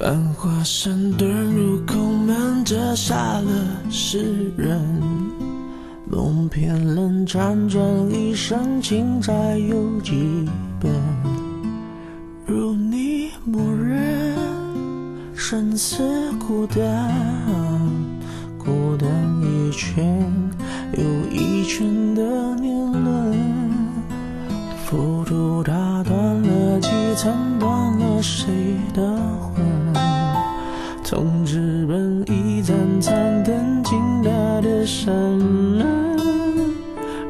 [0.00, 3.50] 繁华山遁入空门，折煞了
[3.90, 4.80] 世人。
[6.10, 10.48] 梦偏冷，辗转一生，情债又几
[10.80, 10.90] 本？
[12.46, 14.34] 如你默认，
[15.34, 17.14] 生死孤单，
[18.56, 19.06] 孤单
[19.42, 20.26] 一圈
[20.94, 23.38] 又一圈的年轮，
[24.86, 28.46] 浮屠打断了几层，断了谁
[28.94, 29.39] 的？
[31.10, 35.84] 从日本一盏残灯进他的山门，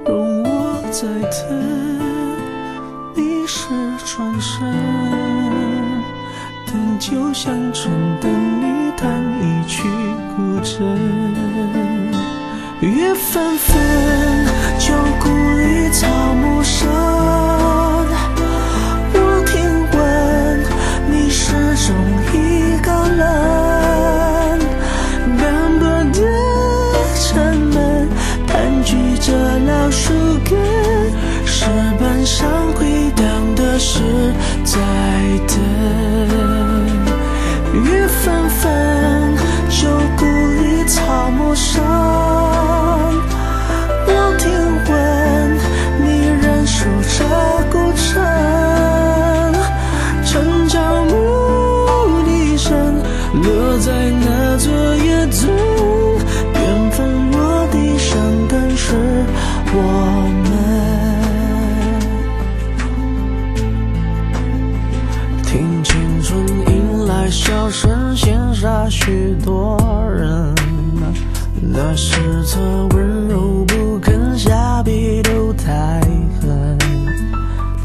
[0.04, 1.40] 容我再等，
[3.16, 3.68] 你是
[4.04, 4.60] 转身，
[6.66, 8.30] 等酒香醇，等
[8.60, 9.88] 你弹一曲
[10.36, 10.84] 古筝，
[12.82, 14.19] 月纷纷。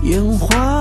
[0.06, 0.75] 烟花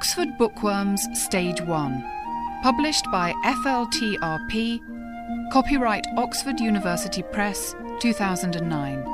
[0.00, 2.04] Oxford Bookworms Stage 1,
[2.62, 4.80] published by FLTRP,
[5.52, 9.04] copyright Oxford University Press 2009.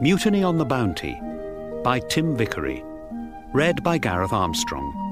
[0.00, 1.20] Mutiny on the Bounty
[1.84, 2.82] by Tim Vicary,
[3.52, 5.07] read by Gareth Armstrong.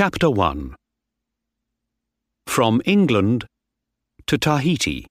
[0.00, 0.76] Chapter 1
[2.46, 3.46] From England
[4.28, 5.08] to Tahiti.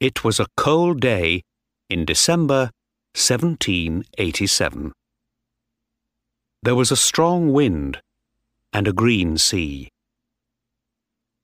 [0.00, 1.40] It was a cold day
[1.88, 2.72] in December
[3.14, 4.92] 1787.
[6.62, 8.02] There was a strong wind
[8.74, 9.88] and a green sea.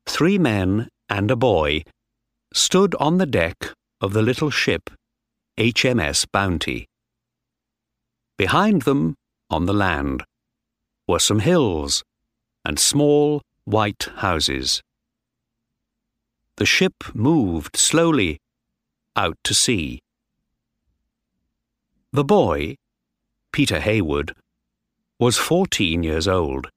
[0.06, 1.84] Three men and a boy
[2.52, 4.90] stood on the deck of the little ship
[5.56, 6.86] HMS Bounty.
[8.36, 9.14] Behind them,
[9.48, 10.22] on the land,
[11.06, 12.02] were some hills
[12.64, 14.82] and small white houses.
[16.56, 18.38] The ship moved slowly
[19.14, 20.00] out to sea.
[22.12, 22.76] The boy,
[23.52, 24.34] Peter Heywood,
[25.18, 26.68] was 14 years old.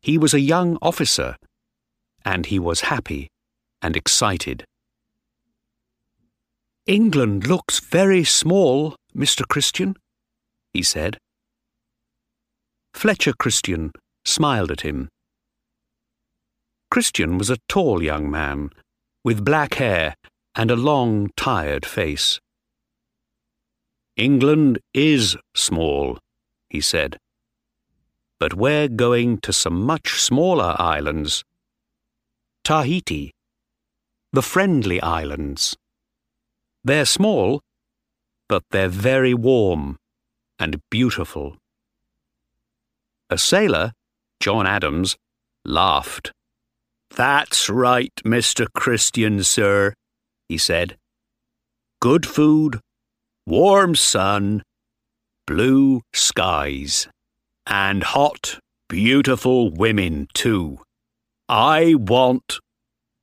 [0.00, 1.36] He was a young officer,
[2.24, 3.28] and he was happy
[3.80, 4.64] and excited.
[6.86, 9.46] England looks very small, Mr.
[9.48, 9.96] Christian,
[10.72, 11.18] he said.
[12.94, 13.92] Fletcher Christian
[14.24, 15.08] smiled at him.
[16.90, 18.70] Christian was a tall young man,
[19.24, 20.14] with black hair
[20.54, 22.40] and a long, tired face.
[24.16, 26.18] England is small,
[26.70, 27.18] he said.
[28.38, 31.44] But we're going to some much smaller islands.
[32.62, 33.32] Tahiti,
[34.32, 35.76] the Friendly Islands.
[36.84, 37.60] They're small,
[38.48, 39.96] but they're very warm
[40.58, 41.56] and beautiful.
[43.30, 43.92] A sailor,
[44.40, 45.16] John Adams,
[45.64, 46.32] laughed.
[47.16, 48.66] That's right, Mr.
[48.74, 49.94] Christian, sir,
[50.48, 50.96] he said.
[52.00, 52.80] Good food,
[53.46, 54.62] warm sun,
[55.46, 57.08] blue skies,
[57.66, 60.80] and hot, beautiful women, too.
[61.48, 62.60] I want.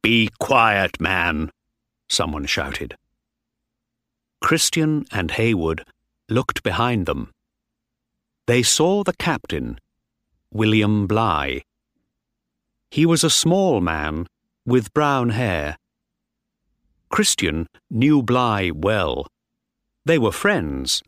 [0.02, 1.52] Be quiet, man,
[2.10, 2.96] someone shouted.
[4.42, 5.86] Christian and Heywood
[6.28, 7.30] looked behind them.
[8.48, 9.78] They saw the captain,
[10.54, 11.62] William Bligh.
[12.90, 14.28] He was a small man
[14.66, 15.78] with brown hair.
[17.10, 19.28] Christian knew Bligh well.
[20.06, 21.02] They were friends.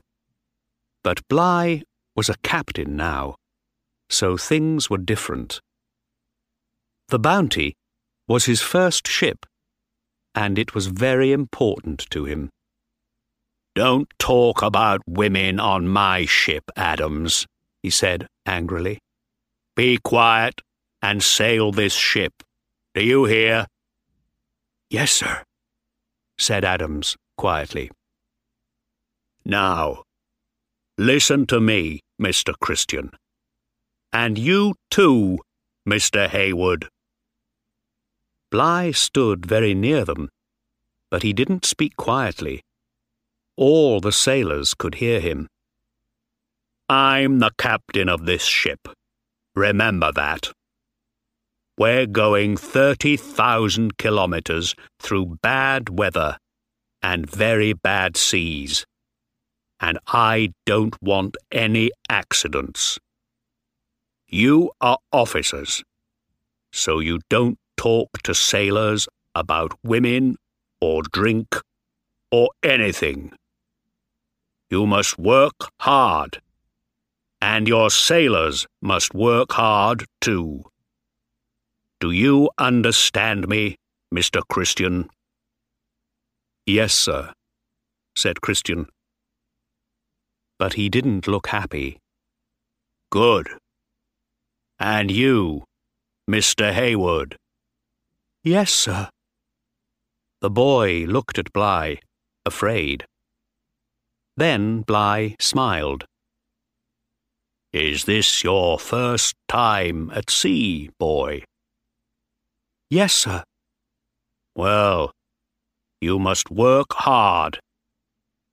[1.03, 1.83] But Bligh
[2.15, 3.35] was a captain now,
[4.09, 5.59] so things were different.
[7.09, 7.75] The Bounty
[8.27, 9.45] was his first ship,
[10.33, 12.49] and it was very important to him.
[13.75, 17.45] Don't talk about women on my ship, Adams,
[17.81, 18.99] he said angrily.
[19.75, 20.61] Be quiet
[21.01, 22.43] and sail this ship.
[22.93, 23.65] Do you hear?
[24.89, 25.43] Yes, sir,
[26.37, 27.89] said Adams quietly.
[29.43, 30.03] Now,
[30.97, 32.53] listen to me, Mr.
[32.59, 33.11] Christian.
[34.11, 35.39] And you too,
[35.89, 36.29] Mr.
[36.29, 36.87] Heywood.
[38.51, 40.29] Bligh stood very near them,
[41.09, 42.61] but he didn't speak quietly.
[43.57, 45.47] All the sailors could hear him.
[46.87, 48.87] I'm the captain of this ship.
[49.55, 50.51] Remember that.
[51.77, 56.37] We're going 30,000 kilometers through bad weather
[57.01, 58.85] and very bad seas.
[59.79, 62.99] And I don't want any accidents.
[64.27, 65.83] You are officers,
[66.71, 70.37] so you don't talk to sailors about women
[70.79, 71.55] or drink
[72.31, 73.33] or anything.
[74.69, 76.41] You must work hard.
[77.43, 80.63] And your sailors must work hard too.
[81.99, 83.75] Do you understand me,
[84.15, 84.41] Mr.
[84.47, 85.09] Christian?
[86.65, 87.33] Yes, sir,
[88.15, 88.85] said Christian.
[90.57, 91.99] But he didn't look happy.
[93.11, 93.49] Good.
[94.79, 95.65] And you,
[96.31, 96.71] Mr.
[96.71, 97.35] Heywood?
[98.45, 99.09] Yes, sir.
[100.39, 101.97] The boy looked at Bligh,
[102.45, 103.05] afraid.
[104.37, 106.05] Then Bligh smiled.
[107.73, 111.41] Is this your first time at sea, boy?
[112.91, 113.43] Yes, sir.
[114.55, 115.11] Well,
[115.99, 117.59] you must work hard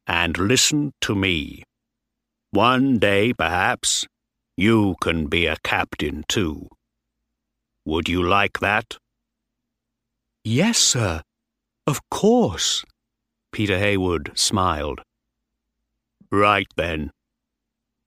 [0.07, 1.65] and listen to me.
[2.53, 4.07] One day, perhaps,
[4.57, 6.69] you can be a captain too.
[7.85, 8.97] Would you like that?
[10.45, 11.21] Yes, sir.
[11.87, 12.85] Of course.
[13.53, 15.03] Peter Heywood smiled.
[16.33, 17.11] Right then.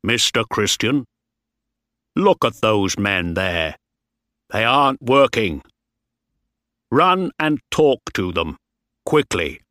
[0.06, 0.44] Mr.
[0.50, 1.06] Christian,
[2.16, 3.76] look at those men there.
[4.50, 5.64] They aren't working.
[6.92, 8.58] Run and talk to them,
[9.06, 9.62] quickly.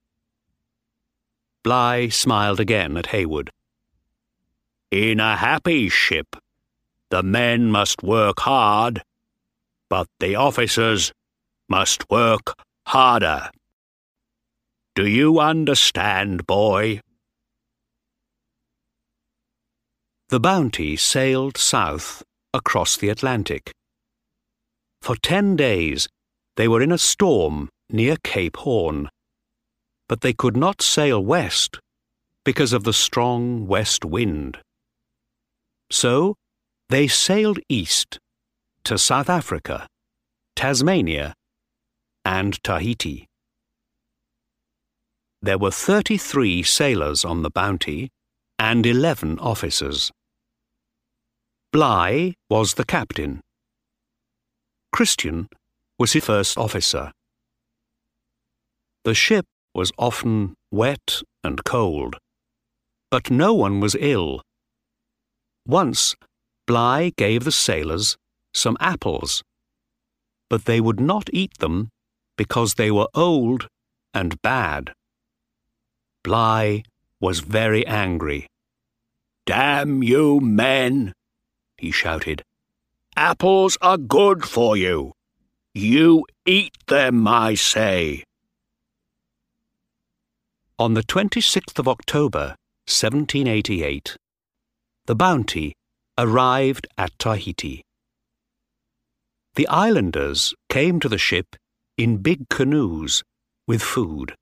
[1.63, 3.51] Bligh smiled again at Heywood.
[4.91, 6.35] In a happy ship,
[7.11, 9.03] the men must work hard,
[9.89, 11.13] but the officers
[11.69, 12.55] must work
[12.87, 13.51] harder.
[14.95, 17.01] Do you understand, boy?
[20.33, 22.23] The Bounty sailed south
[22.55, 23.71] across the Atlantic.
[25.03, 26.09] For ten days
[26.57, 29.11] they were in a storm near Cape Horn,
[30.09, 31.81] but they could not sail west
[32.47, 34.57] because of the strong west wind.
[35.91, 36.37] So
[36.89, 38.19] They sailed east
[38.85, 39.87] to South Africa,
[40.57, 41.35] Tasmania,
[42.25, 43.27] and Tahiti.
[45.43, 48.09] There were 33 sailors on the Bounty
[48.59, 50.11] and 11 officers.
[51.73, 53.41] Bligh was the captain.
[54.93, 55.49] Christian
[55.99, 57.13] was his first officer.
[59.05, 62.17] The ship was often wet and cold,
[63.11, 64.43] but no one was ill.
[65.67, 66.15] Once,
[66.67, 68.19] Bligh gave the sailors
[68.53, 69.43] some apples,
[70.51, 71.89] but they would not eat them
[72.37, 73.67] because they were old
[74.13, 74.93] and bad.
[76.23, 76.83] Bligh
[77.19, 78.47] was very angry.
[79.47, 81.15] Damn you men,
[81.83, 82.43] he shouted.
[83.17, 85.13] Apples are good for you.
[85.75, 88.23] You eat them, I say.
[90.79, 94.17] On the 26th of October, 1788,
[95.07, 95.75] the Bounty
[96.17, 97.83] arrived at Tahiti.
[99.57, 101.57] The islanders came to the ship
[101.99, 103.23] in big canoes
[103.67, 104.35] with food.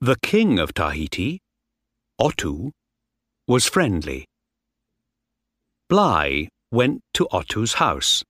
[0.00, 1.40] The king of Tahiti,
[2.20, 2.72] Otoo,
[3.46, 4.26] was friendly.
[5.94, 8.24] Bligh went to Otoo's house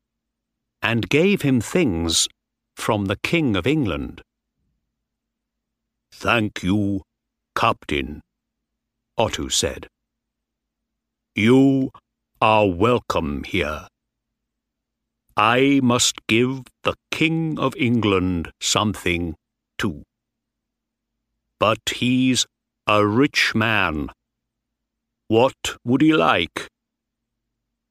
[0.83, 2.29] and gave him things
[2.77, 4.21] from the King of England.
[6.13, 7.01] Thank you,
[7.57, 8.21] Captain,
[9.19, 9.89] Otoo said.
[11.35, 11.91] You
[12.39, 13.89] are welcome here.
[15.35, 19.37] I must give the King of England something
[19.79, 20.03] too.
[21.59, 22.45] But he's
[22.87, 24.11] a rich man.
[25.29, 26.69] What would he like?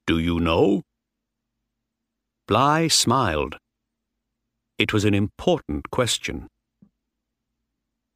[0.06, 0.82] Do you know?
[2.48, 3.58] Bligh smiled.
[4.78, 6.48] It was an important question.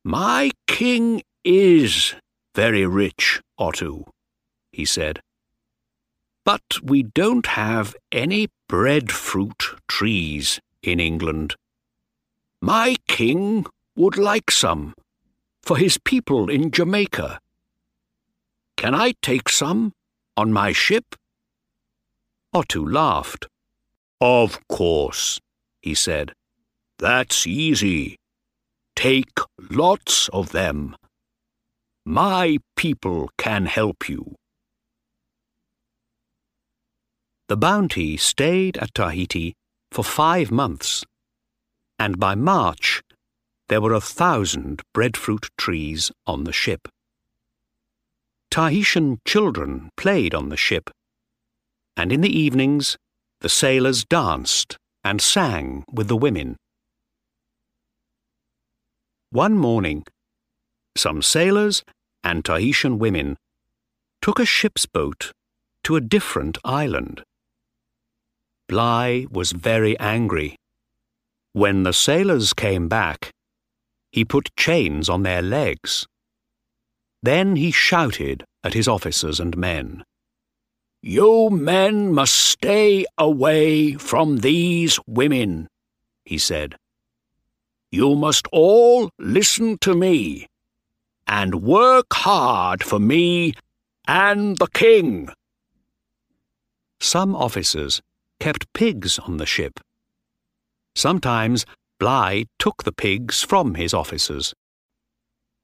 [0.03, 2.13] My king is
[2.55, 4.03] very rich, Otoo,
[4.71, 5.21] he said.
[6.43, 11.55] But we don't have any breadfruit trees in England.
[12.61, 13.65] My king
[13.95, 14.93] would like some
[15.63, 17.39] for his people in Jamaica.
[18.77, 19.93] Can I take some
[20.35, 21.15] on my ship?
[22.57, 23.45] Otoo laughed.
[24.19, 25.39] Of course,
[25.79, 26.33] he said.
[26.97, 28.17] That's easy.
[28.95, 29.37] Take
[29.69, 30.95] lots of them.
[32.03, 34.33] My people can help you.
[37.47, 39.53] The Bounty stayed at Tahiti
[39.91, 41.05] for five months,
[41.99, 43.03] and by March
[43.69, 46.87] there were a thousand breadfruit trees on the ship.
[48.49, 50.89] Tahitian children played on the ship,
[51.97, 52.95] and in the evenings
[53.41, 56.55] the sailors danced and sang with the women.
[59.31, 60.05] One morning,
[60.95, 61.83] some sailors
[62.23, 63.35] and Tahitian women
[64.21, 65.31] took a ship's boat
[65.83, 67.23] to a different island.
[68.67, 70.55] Bligh was very angry.
[71.53, 73.31] When the sailors came back,
[74.11, 76.05] he put chains on their legs.
[77.23, 80.03] Then he shouted at his officers and men.
[81.01, 85.67] You men must stay away from these women,
[86.25, 86.75] he said.
[87.91, 90.47] You must all listen to me
[91.27, 93.53] and work hard for me
[94.07, 95.29] and the king.
[96.99, 98.01] Some officers
[98.39, 99.79] kept pigs on the ship.
[100.95, 101.65] Sometimes
[101.99, 104.53] Bligh took the pigs from his officers.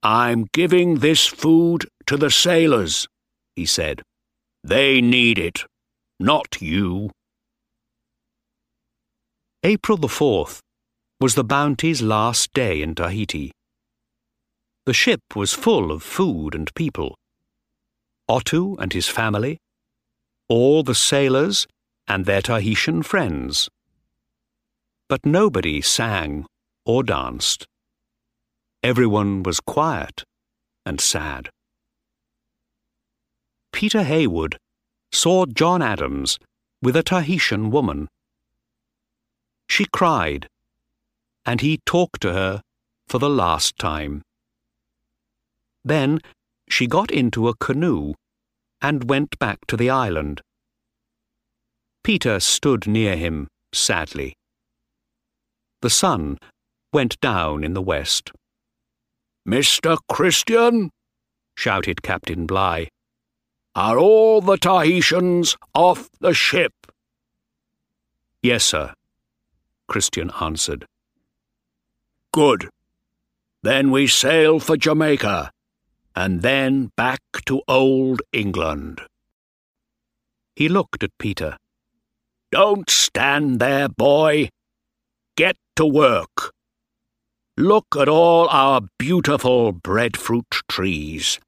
[0.02, 3.08] I'm giving this food to the sailors,
[3.56, 4.02] he said.
[4.64, 5.66] They need it,
[6.20, 7.12] not you.
[9.62, 10.60] April the 4th
[11.20, 13.52] was the Bounty's last day in Tahiti.
[14.86, 17.16] The ship was full of food and people.
[18.30, 19.58] Otoo and his family,
[20.48, 21.68] all the sailors
[22.08, 23.70] and their Tahitian friends.
[25.10, 26.46] But nobody sang
[26.86, 27.66] or danced.
[28.82, 30.24] Everyone was quiet
[30.86, 31.50] and sad.
[33.74, 34.58] Peter Heywood
[35.12, 36.40] saw John Adams
[36.82, 38.08] with a Tahitian woman.
[39.68, 40.48] She cried,
[41.46, 42.62] and he talked to her
[43.08, 44.22] for the last time.
[45.84, 46.20] Then
[46.70, 48.14] she got into a canoe
[48.82, 50.42] and went back to the island.
[52.04, 54.36] Peter stood near him sadly.
[55.82, 56.38] The sun
[56.94, 58.32] went down in the west.
[59.48, 59.98] Mr.
[60.08, 60.92] Christian,
[61.58, 62.88] shouted Captain Bligh,
[63.76, 66.74] are all the Tahitians off the ship?
[68.42, 68.94] Yes, sir,
[69.88, 70.86] Christian answered.
[72.32, 72.70] Good.
[73.62, 75.52] Then we sail for Jamaica,
[76.16, 79.02] and then back to Old England.
[80.56, 81.58] He looked at Peter.
[82.52, 84.50] Don't stand there, boy.
[85.36, 86.52] Get to work.
[87.58, 91.40] Look at all our beautiful breadfruit trees.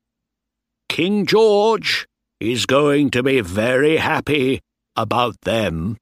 [0.88, 2.08] King George
[2.40, 4.60] is going to be very happy
[4.96, 5.98] about them.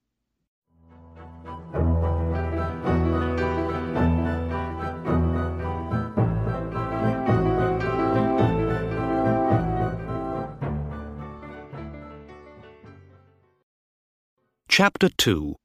[14.68, 15.56] Chapter 2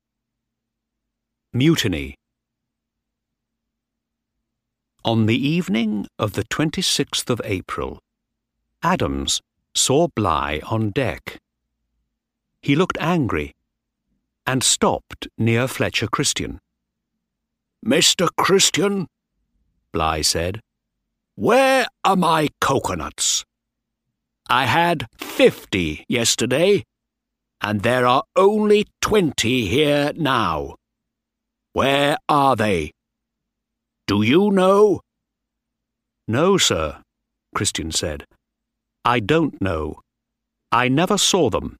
[1.54, 2.14] Mutiny
[5.02, 8.00] On the evening of the 26th of April,
[8.82, 9.40] Adams
[9.78, 11.38] saw Bligh on deck.
[12.62, 13.54] He looked angry
[14.46, 16.58] and stopped near Fletcher Christian.
[17.84, 18.28] Mr.
[18.36, 19.06] Christian,
[19.92, 20.60] Bligh said,
[21.36, 23.44] where are my coconuts?
[24.50, 26.82] I had fifty yesterday
[27.60, 30.74] and there are only twenty here now.
[31.72, 32.90] Where are they?
[34.06, 35.00] Do you know?
[36.26, 37.02] No, sir,
[37.54, 38.24] Christian said.
[39.04, 40.00] I don't know.
[40.70, 41.76] I never saw them.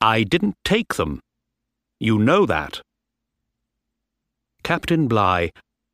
[0.00, 1.20] I didn't take them.
[1.98, 2.82] You know that.
[4.62, 5.50] Captain Bligh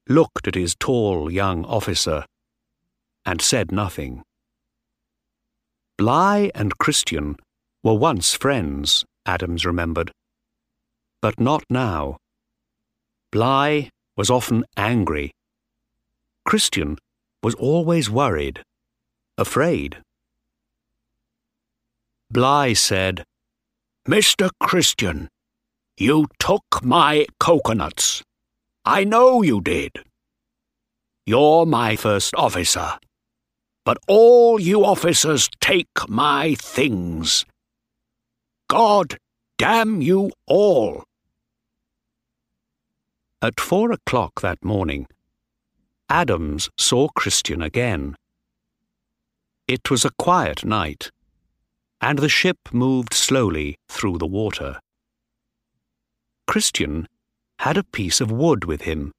[0.08, 2.24] looked at his tall young officer
[3.24, 4.22] and said nothing.
[5.96, 7.36] Bligh and Christian
[7.84, 10.10] were once friends, Adams remembered.
[11.20, 12.16] But not now.
[13.30, 15.30] Bligh was often angry.
[16.44, 16.98] Christian
[17.42, 18.62] was always worried,
[19.38, 19.98] afraid.
[22.32, 23.24] Bligh said,
[24.08, 24.50] Mr.
[24.58, 25.28] Christian,
[25.96, 28.22] you took my coconuts.
[28.84, 29.92] I know you did.
[31.26, 32.98] You're my first officer.
[33.84, 37.44] But all you officers take my things
[38.72, 39.18] God
[39.58, 41.04] damn you all!
[43.42, 45.08] At four o'clock that morning,
[46.08, 48.16] Adams saw Christian again.
[49.68, 51.10] It was a quiet night,
[52.02, 54.80] and the ship moved slowly through the water.
[56.48, 57.06] Christian
[57.60, 59.12] had a piece of wood with him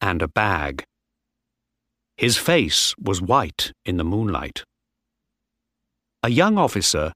[0.00, 0.82] and a bag.
[2.16, 4.64] His face was white in the moonlight.
[6.24, 7.12] A young officer,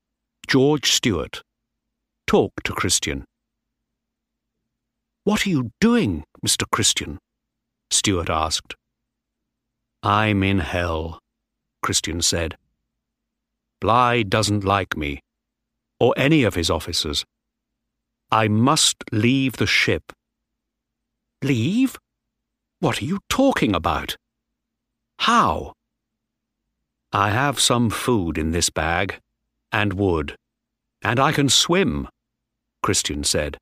[0.47, 1.43] George Stewart,
[2.29, 3.25] talk to Christian.
[5.25, 6.65] What are you doing, Mr.
[6.71, 7.19] Christian?
[7.91, 8.77] Stewart asked.
[10.05, 11.19] I'm in hell,
[11.83, 12.57] Christian said.
[13.83, 15.19] Bligh doesn't like me,
[15.99, 17.25] or any of his officers.
[18.31, 20.13] I must leave the ship.
[21.43, 21.99] Leave?
[22.79, 24.15] What are you talking about?
[25.19, 25.73] How?
[27.13, 29.19] I have some food in this bag,
[29.73, 30.37] and wood,
[31.03, 32.07] and I can swim.
[32.85, 33.59] Christian said.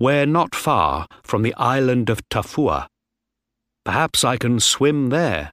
[0.00, 2.88] We're not far from the island of Tofua.
[3.84, 5.52] Perhaps I can swim there.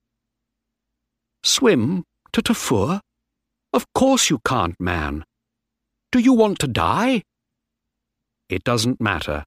[1.44, 3.00] Swim to Tofua?
[3.74, 5.26] Of course you can't, man.
[6.12, 7.24] Do you want to die?
[8.48, 9.46] It doesn't matter.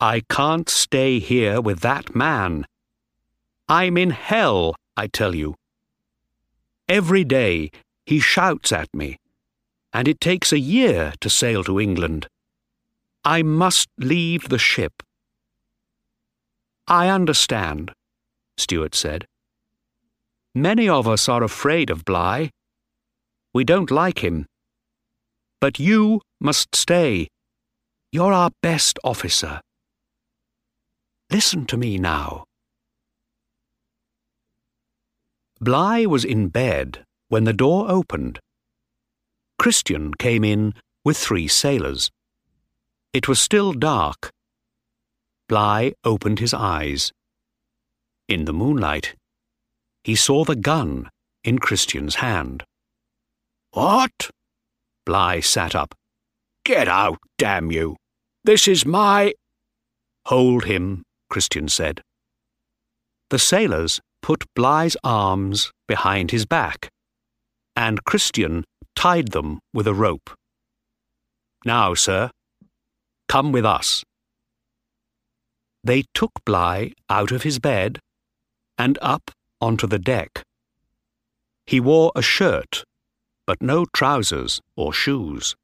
[0.00, 2.66] I can't stay here with that man.
[3.68, 5.56] I'm in hell, I tell you.
[6.88, 7.70] Every day
[8.06, 9.18] he shouts at me
[9.94, 12.26] and it takes a year to sail to England.
[13.24, 15.04] I must leave the ship.
[16.88, 17.92] I understand,
[18.58, 19.26] Stewart said.
[20.52, 22.50] Many of us are afraid of Bligh.
[23.54, 24.46] We don't like him.
[25.60, 27.28] But you must stay.
[28.12, 29.60] You're our best officer.
[31.30, 32.44] Listen to me now.
[35.60, 38.40] Bligh was in bed when the door opened
[39.58, 42.10] Christian came in with three sailors.
[43.12, 44.30] It was still dark.
[45.48, 47.12] Bligh opened his eyes.
[48.28, 49.14] In the moonlight,
[50.02, 51.08] he saw the gun
[51.44, 52.64] in Christian's hand.
[53.74, 54.30] What?
[55.04, 55.96] Bligh sat up.
[56.64, 57.96] Get out, damn you!
[58.44, 59.34] This is my.
[60.26, 62.00] Hold him, Christian said.
[63.30, 66.88] The sailors put Bligh's arms behind his back,
[67.74, 68.62] and Christian
[68.94, 70.30] tied them with a rope.
[71.64, 72.30] Now, sir,
[73.28, 74.04] come with us.
[75.82, 77.98] They took Bligh out of his bed
[78.78, 80.44] and up onto the deck.
[81.66, 82.84] He wore a shirt,
[83.46, 85.54] but no trousers or shoes.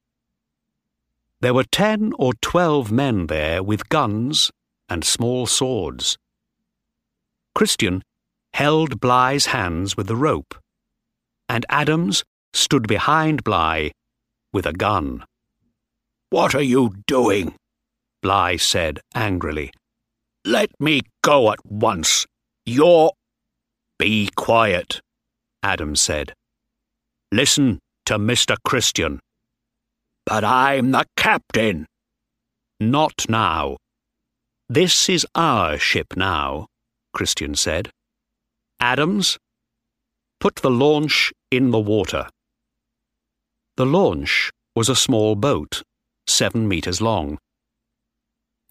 [1.40, 4.51] There were ten or twelve men there with guns
[4.88, 6.19] and small swords.
[7.55, 8.03] Christian
[8.53, 10.55] held Bligh's hands with the rope,
[11.49, 13.90] and Adams stood behind Bligh
[14.53, 15.25] with a gun.
[16.31, 17.55] What are you doing?
[18.23, 19.73] Bligh said angrily.
[20.45, 22.27] Let me go at once.
[22.66, 23.12] You're.
[23.99, 25.01] Be quiet,
[25.62, 26.35] Adams said.
[27.33, 28.57] Listen to Mr.
[28.64, 29.21] Christian.
[30.27, 31.87] But I'm the captain.
[32.81, 33.77] Not now.
[34.69, 36.66] This is our ship now,
[37.12, 37.90] Christian said.
[38.81, 39.38] Adams,
[40.40, 42.27] put the launch in the water.
[43.77, 45.83] The launch was a small boat,
[46.27, 47.38] seven metres long.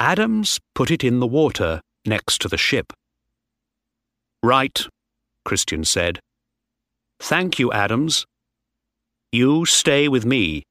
[0.02, 2.92] Adams put it in the water next to the ship.
[4.44, 4.86] Right,
[5.46, 6.20] Christian said.
[7.22, 8.26] Thank you, Adams.
[9.32, 10.64] You stay with me.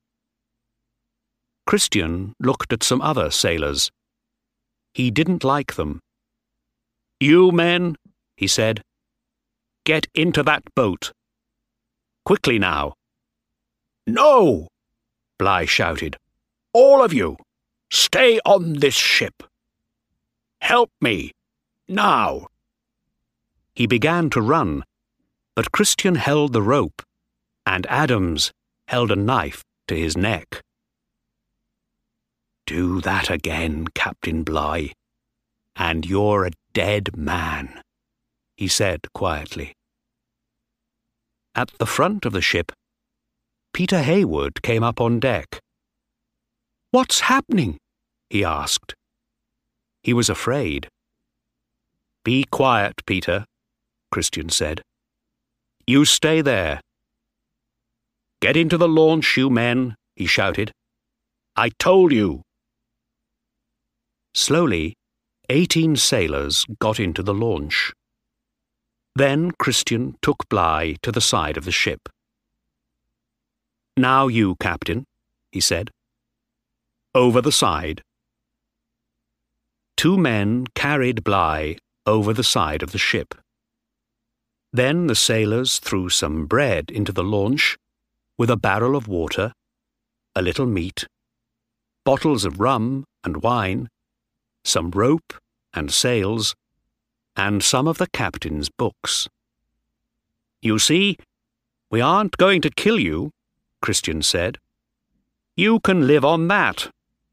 [1.66, 3.90] Christian looked at some other sailors.
[4.94, 6.00] He didn't like them.
[7.20, 7.96] You men,
[8.36, 8.82] he said,
[9.84, 11.12] get into that boat.
[12.24, 12.94] Quickly now.
[14.06, 14.68] No,
[15.38, 16.16] Bligh shouted.
[16.72, 17.36] All of you,
[17.92, 19.44] stay on this ship.
[20.60, 21.30] Help me,
[21.86, 22.48] now.
[23.74, 24.82] He began to run,
[25.54, 27.02] but Christian held the rope,
[27.68, 28.50] and Adams
[28.87, 30.62] held a knife to his neck.
[32.66, 34.92] Do that again, Captain Bligh,
[35.76, 37.83] and you're a dead man,
[38.57, 39.74] he said quietly.
[41.54, 42.72] At the front of the ship,
[43.74, 45.61] Peter Heywood came up on deck.
[46.90, 47.76] What's happening?
[48.31, 48.94] he asked.
[50.02, 50.88] He was afraid.
[52.24, 53.44] Be quiet, Peter,
[54.11, 54.81] Christian said.
[55.87, 56.81] You stay there.
[58.40, 60.72] Get into the launch, you men, he shouted.
[61.57, 62.42] I told you.
[64.33, 64.94] Slowly,
[65.48, 67.92] eighteen sailors got into the launch.
[69.16, 72.09] Then Christian took Bligh to the side of the ship.
[73.96, 75.05] Now you, Captain,
[75.51, 75.90] he said.
[77.16, 78.03] Over the side.
[79.96, 83.35] Two men carried Bligh over the side of the ship.
[84.72, 87.77] Then the sailors threw some bread into the launch,
[88.38, 89.53] with a barrel of water,
[90.37, 91.07] a little meat,
[92.05, 93.88] bottles of rum and wine,
[94.64, 95.35] some rope
[95.74, 96.55] and sails,
[97.37, 99.29] and some of the captain's books.
[100.62, 101.18] You see,
[101.90, 103.31] we aren't going to kill you,
[103.83, 104.59] Christian said.
[105.57, 106.90] You can live on that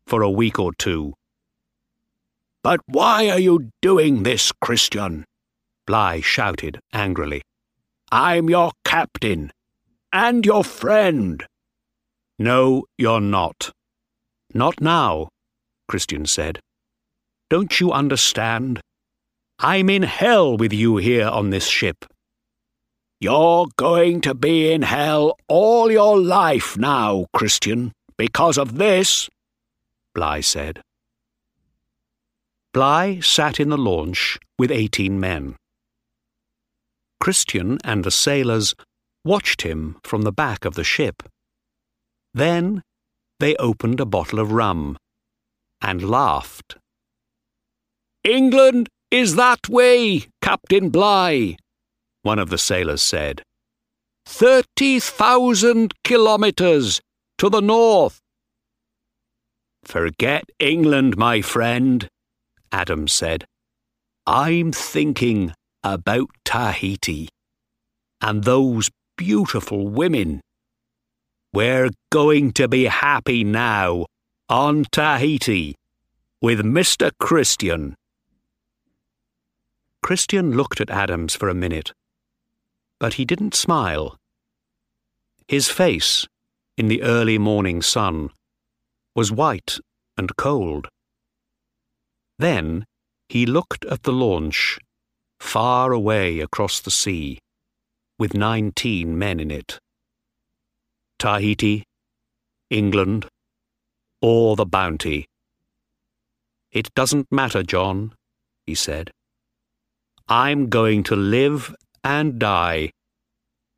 [0.08, 1.14] for a week or two.
[2.64, 5.26] But why are you doing this, Christian?
[5.86, 7.42] Bligh shouted angrily.
[8.12, 9.52] I'm your captain
[10.16, 11.46] and your friend.
[12.40, 13.72] No, you're not.
[14.54, 15.28] Not now,
[15.90, 16.62] Christian said.
[17.50, 18.80] Don't you understand?
[19.60, 22.06] I'm in hell with you here on this ship.
[23.20, 29.30] You're going to be in hell all your life now, Christian, because of this,
[30.14, 30.82] Bligh said.
[32.74, 35.58] Bligh sat in the launch with eighteen men.
[37.20, 38.76] Christian and the sailors
[39.26, 41.24] watched him from the back of the ship.
[42.34, 42.84] Then
[43.40, 44.98] they opened a bottle of rum
[45.82, 46.78] and laughed.
[48.24, 51.58] England is that way, Captain Bligh,
[52.22, 53.42] one of the sailors said.
[54.26, 57.02] Thirty thousand kilometres
[57.38, 58.20] to the north.
[59.84, 62.08] Forget England, my friend,
[62.72, 63.46] Adams said.
[64.26, 67.30] I'm thinking about Tahiti
[68.20, 70.42] and those beautiful women.
[71.54, 74.06] We're going to be happy now
[74.50, 75.76] on Tahiti
[76.42, 77.12] with Mr.
[77.20, 77.96] Christian.
[80.02, 81.94] Christian looked at Adams for a minute,
[83.00, 84.18] but he didn't smile.
[85.48, 86.28] His face,
[86.78, 88.30] in the early morning sun,
[89.16, 89.80] was white
[90.18, 90.90] and cold.
[92.38, 92.86] Then
[93.30, 94.78] he looked at the launch
[95.40, 97.40] far away across the sea,
[98.18, 99.80] with nineteen men in it.
[101.20, 101.84] Tahiti,
[102.70, 103.28] England,
[104.22, 105.28] or the Bounty.
[106.72, 108.14] It doesn't matter, John,
[108.66, 109.12] he said.
[110.28, 112.92] I'm going to live and die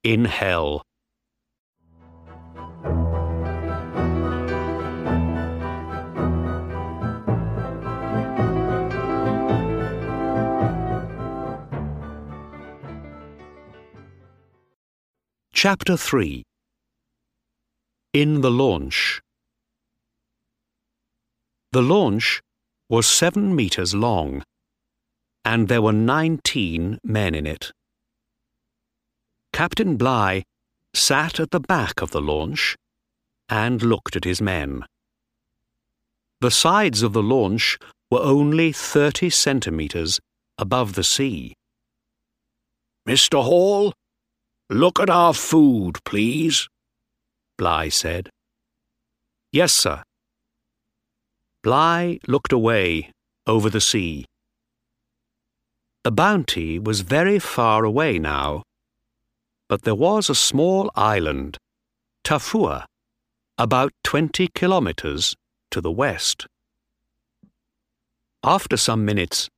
[0.03, 0.83] in hell.
[15.59, 16.43] Chapter 3
[18.13, 19.21] In the Launch
[21.71, 22.41] The launch
[22.89, 24.43] was seven metres long,
[25.43, 27.71] and there were nineteen men in it.
[29.51, 30.43] Captain Bligh
[30.93, 32.75] sat at the back of the launch
[33.49, 34.85] and looked at his men.
[36.39, 37.79] The sides of the launch
[38.11, 40.19] were only 30 centimetres
[40.59, 41.55] above the sea.
[43.09, 43.43] Mr.
[43.43, 43.91] Hall,
[44.69, 46.67] look at our food, please,
[47.57, 48.29] Bligh said.
[49.51, 50.03] Yes, sir.
[51.63, 53.11] Bligh looked away
[53.45, 54.25] over the sea.
[56.03, 58.63] The Bounty was very far away now,
[59.67, 61.57] but there was a small island,
[62.23, 62.85] Tofua,
[63.57, 65.35] about 20 kilometres
[65.71, 66.45] to the west.
[68.43, 69.49] After some minutes,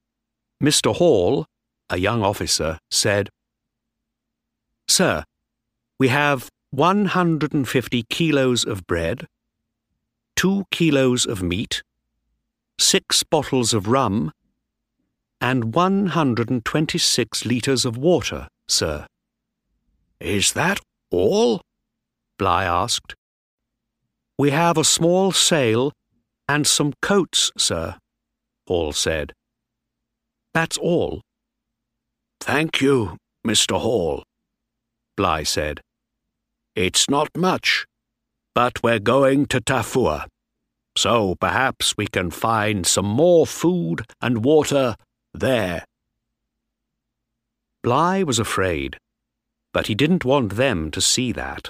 [0.64, 0.96] Mr.
[0.96, 1.46] Hall,
[1.90, 3.30] a young officer, said,
[4.90, 5.24] Sir,
[6.00, 9.28] we have 150 kilos of bread,
[10.36, 11.84] 2 kilos of meat,
[12.80, 14.32] 6 bottles of rum,
[15.40, 19.06] and 126 litres of water, sir.
[20.20, 20.80] Is that
[21.12, 21.62] all?
[22.40, 23.14] Bligh asked.
[24.40, 25.92] We have a small sail
[26.48, 27.96] and some coats, sir,
[28.68, 29.34] Hall said.
[30.54, 31.22] That's all.
[32.42, 33.80] Thank you, Mr.
[33.80, 34.24] Hall,
[35.20, 35.82] Bligh said.
[36.78, 37.86] It's not much,
[38.56, 40.28] but we're going to Tofua,
[40.98, 44.96] so perhaps we can find some more food and water
[45.34, 45.84] there.
[47.84, 48.96] Bligh was afraid,
[49.74, 51.70] but he didn't want them to see that.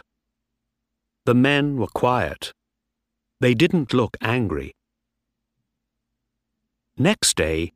[1.25, 2.51] The men were quiet.
[3.41, 4.73] They didn't look angry.
[6.99, 7.73] Next day,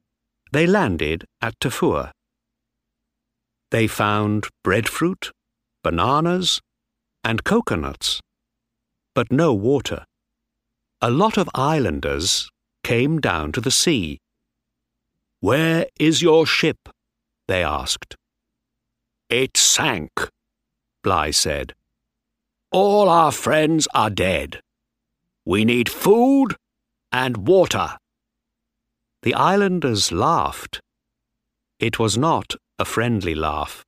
[0.52, 2.12] they landed at Tofua.
[3.72, 5.32] They found breadfruit,
[5.84, 6.62] bananas,
[7.24, 8.22] and coconuts,
[9.13, 10.06] but no water.
[11.02, 12.50] A lot of islanders
[12.84, 14.19] came down to the sea.
[15.39, 16.89] Where is your ship?
[17.48, 18.15] they asked.
[19.30, 20.30] It sank,
[21.04, 21.74] Bligh said.
[22.72, 24.62] All our friends are dead.
[25.46, 26.56] We need food
[27.12, 27.98] and water.
[29.24, 30.82] The islanders laughed.
[31.80, 33.84] It was not a friendly laugh.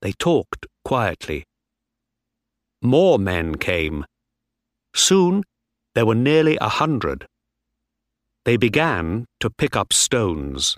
[0.00, 1.44] They talked quietly.
[2.80, 4.04] More men came.
[4.94, 5.42] Soon
[5.94, 7.26] there were nearly a hundred.
[8.44, 10.76] They began to pick up stones.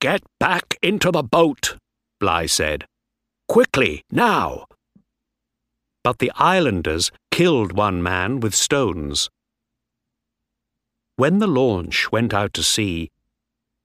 [0.00, 1.76] Get back into the boat,
[2.20, 2.86] Bligh said.
[3.48, 4.66] Quickly, now!
[6.04, 9.28] But the islanders killed one man with stones.
[11.16, 13.10] When the launch went out to sea,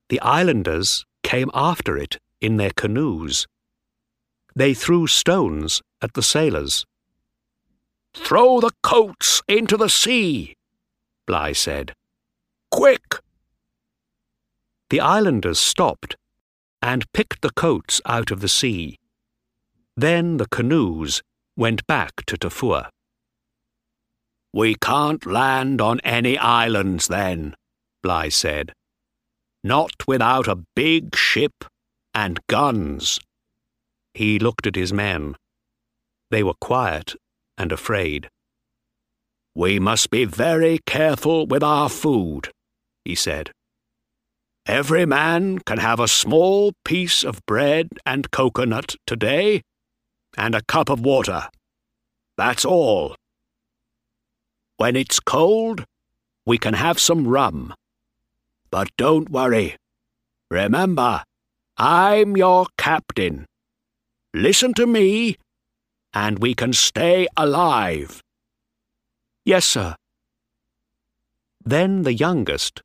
[0.10, 3.46] the islanders came after it in their canoes.
[4.58, 6.84] They threw stones at the sailors.
[8.16, 10.56] Throw the coats into the sea,
[11.28, 11.94] Bligh said.
[12.72, 13.20] Quick!
[14.90, 16.16] The islanders stopped
[16.82, 18.98] and picked the coats out of the sea.
[19.96, 21.22] Then the canoes
[21.56, 22.90] went back to Tofua.
[24.52, 27.56] We can't land on any islands then,
[28.02, 28.74] Bligh said.
[29.64, 31.64] Not without a big ship
[32.16, 33.20] and guns.
[34.18, 35.36] He looked at his men.
[36.32, 37.14] They were quiet
[37.56, 38.30] and afraid.
[39.54, 42.50] We must be very careful with our food,
[43.06, 43.52] he said.
[44.66, 49.62] Every man can have a small piece of bread and coconut today,
[50.36, 51.50] and a cup of water.
[52.38, 53.16] That's all.
[54.78, 55.86] When it's cold,
[56.44, 57.72] we can have some rum.
[58.72, 59.76] But don't worry.
[60.50, 61.22] Remember,
[61.78, 63.46] I'm your captain.
[64.34, 65.38] Listen to me
[66.14, 68.22] and we can stay alive.
[69.46, 69.96] Yes, sir.
[71.64, 72.82] Then the youngest,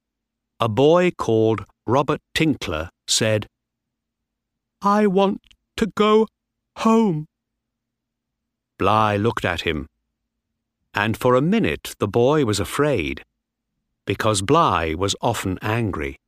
[0.60, 3.46] a boy called Robert Tinkler, said,
[4.82, 5.40] I want
[5.76, 6.26] to go
[6.78, 7.26] home.
[8.78, 9.86] Bligh looked at him,
[10.94, 13.24] and for a minute the boy was afraid,
[14.04, 16.18] because Bligh was often angry.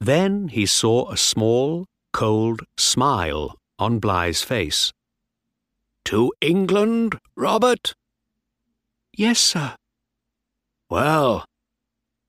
[0.00, 4.92] Then he saw a small, cold smile on Bligh's face.
[6.06, 7.94] To England, Robert?
[9.16, 9.74] Yes, sir.
[10.90, 11.44] Well,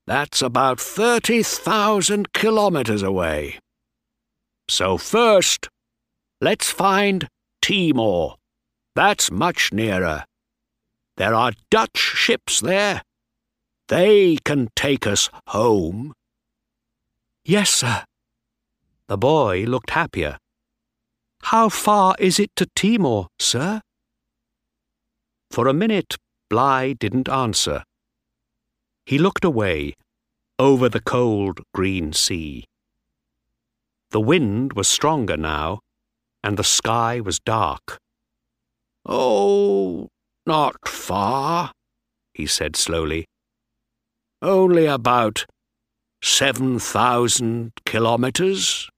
[0.06, 3.58] that's about 30,000 kilometres away.
[4.68, 5.68] So first,
[6.40, 7.28] let's find
[7.62, 8.36] Timor.
[8.94, 10.24] That's much nearer.
[11.16, 13.02] There are Dutch ships there.
[13.88, 16.12] They can take us home.
[17.44, 18.04] Yes, sir.
[19.08, 20.38] The boy looked happier.
[21.42, 23.82] How far is it to Timor, sir?
[25.50, 26.16] For a minute,
[26.48, 27.84] Bligh didn't answer.
[29.04, 29.94] He looked away,
[30.58, 32.64] over the cold green sea.
[34.10, 35.80] The wind was stronger now,
[36.42, 37.98] and the sky was dark.
[39.04, 40.08] Oh,
[40.46, 41.72] not far,
[42.32, 43.26] he said slowly.
[44.40, 45.44] Only about
[46.22, 48.88] 7,000 kilometres.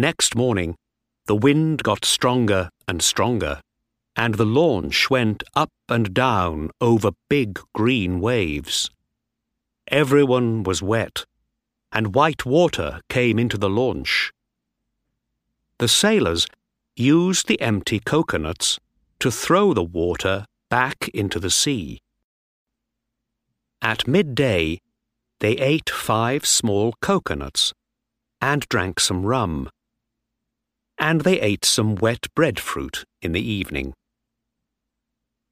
[0.00, 0.76] Next morning,
[1.26, 3.60] the wind got stronger and stronger,
[4.16, 8.88] and the launch went up and down over big green waves.
[9.88, 11.26] Everyone was wet,
[11.92, 14.32] and white water came into the launch.
[15.76, 16.46] The sailors
[16.96, 18.78] used the empty coconuts
[19.18, 22.00] to throw the water back into the sea.
[23.82, 24.80] At midday,
[25.40, 27.74] they ate five small coconuts
[28.40, 29.68] and drank some rum
[31.00, 33.94] and they ate some wet breadfruit in the evening.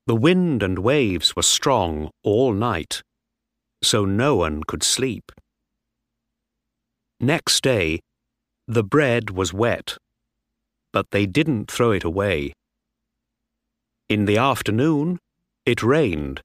[0.07, 3.03] The wind and waves were strong all night,
[3.83, 5.33] so no one could sleep.
[7.19, 8.01] Next day,
[8.67, 9.97] the bread was wet,
[10.93, 12.53] but they didn't throw it away.
[14.09, 15.19] In the afternoon,
[15.65, 16.43] it rained,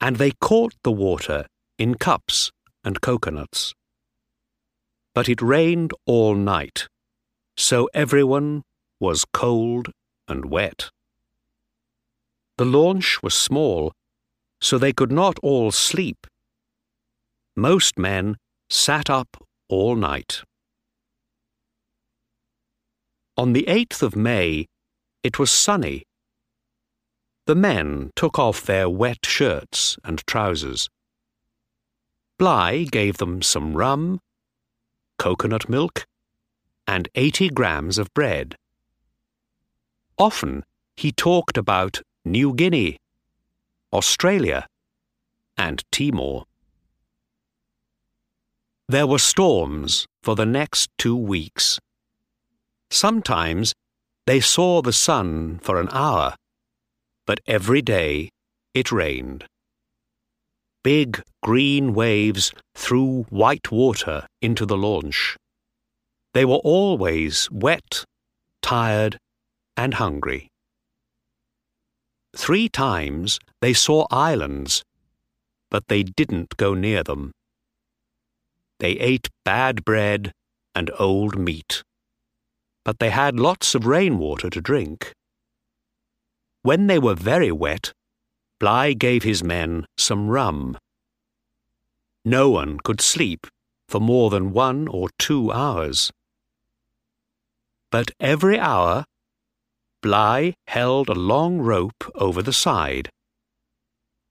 [0.00, 1.46] and they caught the water
[1.78, 2.50] in cups
[2.82, 3.74] and coconuts.
[5.14, 6.88] But it rained all night
[7.56, 8.62] so everyone
[9.00, 9.90] was cold
[10.28, 10.90] and wet.
[12.58, 13.92] The launch was small,
[14.60, 16.26] so they could not all sleep.
[17.54, 18.36] Most men
[18.70, 19.36] sat up
[19.68, 20.42] all night.
[23.36, 24.66] On the 8th of May,
[25.22, 26.04] it was sunny.
[27.46, 30.88] The men took off their wet shirts and trousers.
[32.38, 34.20] Bligh gave them some rum,
[35.18, 36.06] coconut milk,
[36.86, 38.56] and 80 grams of bread.
[40.18, 40.64] Often
[40.96, 42.98] he talked about New Guinea,
[43.92, 44.66] Australia,
[45.56, 46.44] and Timor.
[48.88, 51.78] There were storms for the next two weeks.
[52.90, 53.74] Sometimes
[54.26, 56.34] they saw the sun for an hour,
[57.26, 58.30] but every day
[58.74, 59.44] it rained.
[60.82, 65.36] Big green waves threw white water into the launch.
[66.36, 68.04] They were always wet,
[68.60, 69.18] tired,
[69.74, 70.50] and hungry.
[72.36, 74.82] Three times they saw islands,
[75.70, 77.32] but they didn't go near them.
[78.80, 80.32] They ate bad bread
[80.74, 81.82] and old meat,
[82.84, 85.14] but they had lots of rainwater to drink.
[86.60, 87.94] When they were very wet,
[88.60, 90.76] Bligh gave his men some rum.
[92.26, 93.46] No one could sleep
[93.88, 96.12] for more than one or two hours.
[97.90, 99.04] But every hour,
[100.02, 103.10] Bligh held a long rope over the side.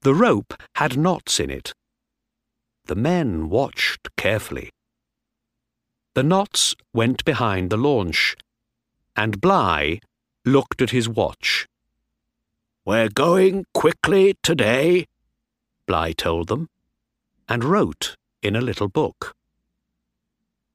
[0.02, 1.74] The rope had knots in it.
[2.86, 4.70] The men watched carefully.
[6.14, 8.36] The knots went behind the launch,
[9.16, 10.00] and Bligh
[10.46, 11.68] looked at his watch.
[12.86, 15.08] We're going quickly today,
[15.88, 16.70] Bligh told them,
[17.50, 19.34] and wrote in a little book.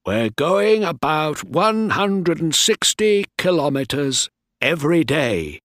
[0.03, 5.59] We're going about 160 kilometres every day,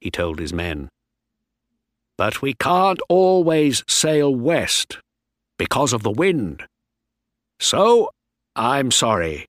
[0.00, 0.88] he told his men.
[2.16, 4.96] But we can't always sail west
[5.58, 6.64] because of the wind.
[7.60, 8.08] So,
[8.54, 9.44] I'm sorry.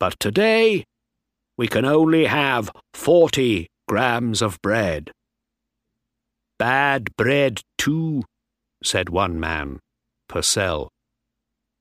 [0.00, 0.82] But today,
[1.56, 5.12] we can only have 40 grams of bread.
[6.58, 8.24] Bad bread, too,
[8.82, 9.78] said one man,
[10.28, 10.88] Purcell.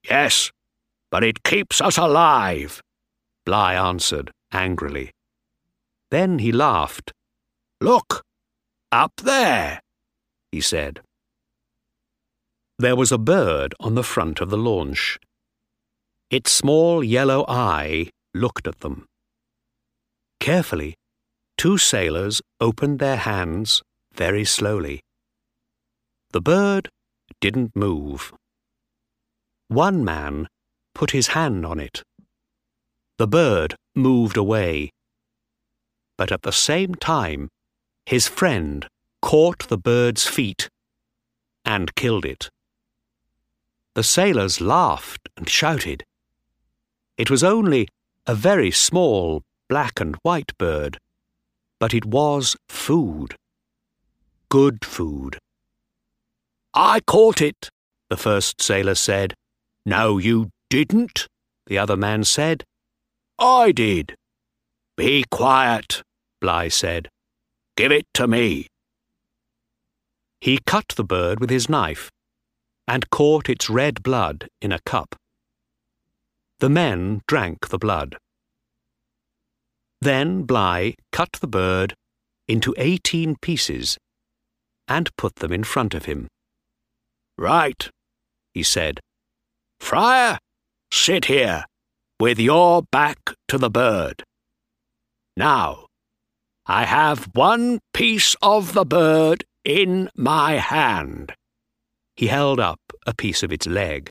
[0.08, 0.52] Yes,
[1.12, 2.82] but it keeps us alive,
[3.46, 5.12] Bligh answered angrily.
[6.12, 7.12] Then he laughed.
[7.82, 8.24] Look,
[8.92, 9.82] up there,
[10.52, 11.02] he said.
[12.80, 15.18] There was a bird on the front of the launch.
[16.30, 19.06] Its small yellow eye looked at them.
[20.40, 20.96] Carefully,
[21.58, 23.82] two sailors opened their hands
[24.14, 25.02] very slowly.
[26.32, 26.90] The bird
[27.40, 28.34] didn't move.
[29.68, 30.48] One man
[30.96, 32.02] put his hand on it.
[33.20, 34.90] The bird moved away.
[36.18, 37.50] But at the same time,
[38.06, 38.88] his friend
[39.22, 40.70] caught the bird's feet
[41.64, 42.50] and killed it.
[43.94, 46.04] The sailors laughed and shouted.
[47.18, 47.88] It was only
[48.28, 51.00] a very small black and white bird,
[51.80, 53.36] but it was food.
[54.50, 55.38] Good food.
[56.74, 57.70] I caught it,
[58.10, 59.34] the first sailor said.
[59.86, 61.28] No, you didn't,
[61.68, 62.66] the other man said.
[63.40, 64.16] I did.
[64.98, 66.04] Be quiet,
[66.42, 67.08] Bligh said.
[67.78, 68.68] Give it to me.
[70.42, 72.12] He cut the bird with his knife
[72.90, 75.16] and caught its red blood in a cup.
[76.60, 78.18] The men drank the blood.
[80.02, 81.94] Then Bligh cut the bird
[82.50, 83.98] into eighteen pieces
[84.90, 86.28] and put them in front of him.
[87.38, 87.90] Right,
[88.54, 89.00] he said.
[89.80, 90.38] Fryer,
[90.96, 91.66] sit here,
[92.20, 93.20] with your back
[93.50, 94.24] to the bird.
[95.36, 95.88] Now,
[96.66, 101.34] I have one piece of the bird in my hand.
[102.16, 104.10] He held up a piece of its leg.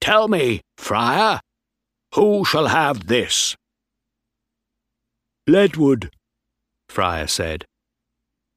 [0.00, 1.40] Tell me, Fryer,
[2.14, 3.54] who shall have this?
[5.48, 6.08] Ledward,
[6.88, 7.64] Fryer said.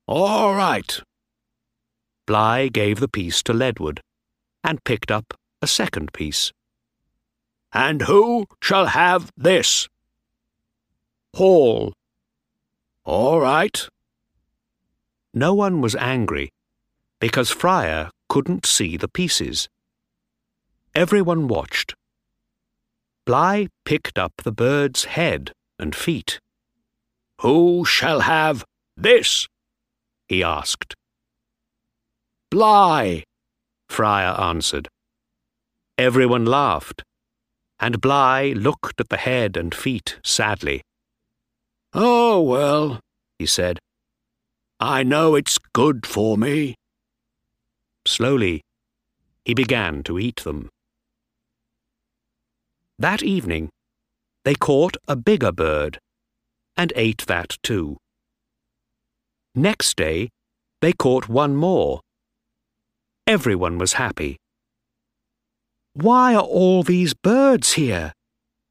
[0.08, 1.02] All right.
[2.26, 4.00] Bligh gave the piece to Ledward
[4.64, 6.52] and picked up a second piece.
[7.74, 9.88] And who shall have this?
[11.36, 11.94] Hall.
[13.06, 13.88] All right.
[15.34, 16.50] No one was angry
[17.20, 19.70] because Fryer couldn't see the pieces.
[20.94, 21.96] Everyone watched.
[23.26, 26.40] Bligh picked up the bird's head and feet.
[27.42, 28.66] Who shall have
[28.98, 29.48] this?
[30.28, 30.96] he asked.
[32.50, 33.24] Bligh,
[33.88, 34.90] Fryer answered.
[35.98, 37.04] Everyone laughed,
[37.82, 40.84] and Bligh looked at the head and feet sadly.
[41.94, 43.00] Oh, well,
[43.40, 43.80] he said.
[44.80, 46.76] I know it's good for me.
[48.06, 48.62] Slowly,
[49.44, 50.70] he began to eat them.
[53.00, 53.70] That evening,
[54.46, 56.00] they caught a bigger bird
[56.78, 57.98] and ate that too.
[59.56, 60.30] Next day,
[60.82, 62.02] they caught one more.
[63.28, 64.38] Everyone was happy.
[65.94, 68.14] Why are all these birds here?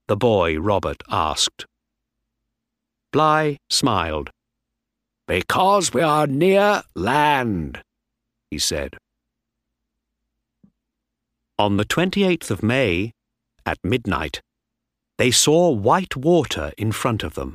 [0.08, 1.66] the boy Robert asked.
[3.12, 4.30] Bligh smiled.
[5.28, 7.82] Because we are near land,
[8.50, 8.96] he said.
[11.58, 13.12] On the 28th of May,
[13.64, 14.40] at midnight,
[15.18, 17.54] they saw white water in front of them.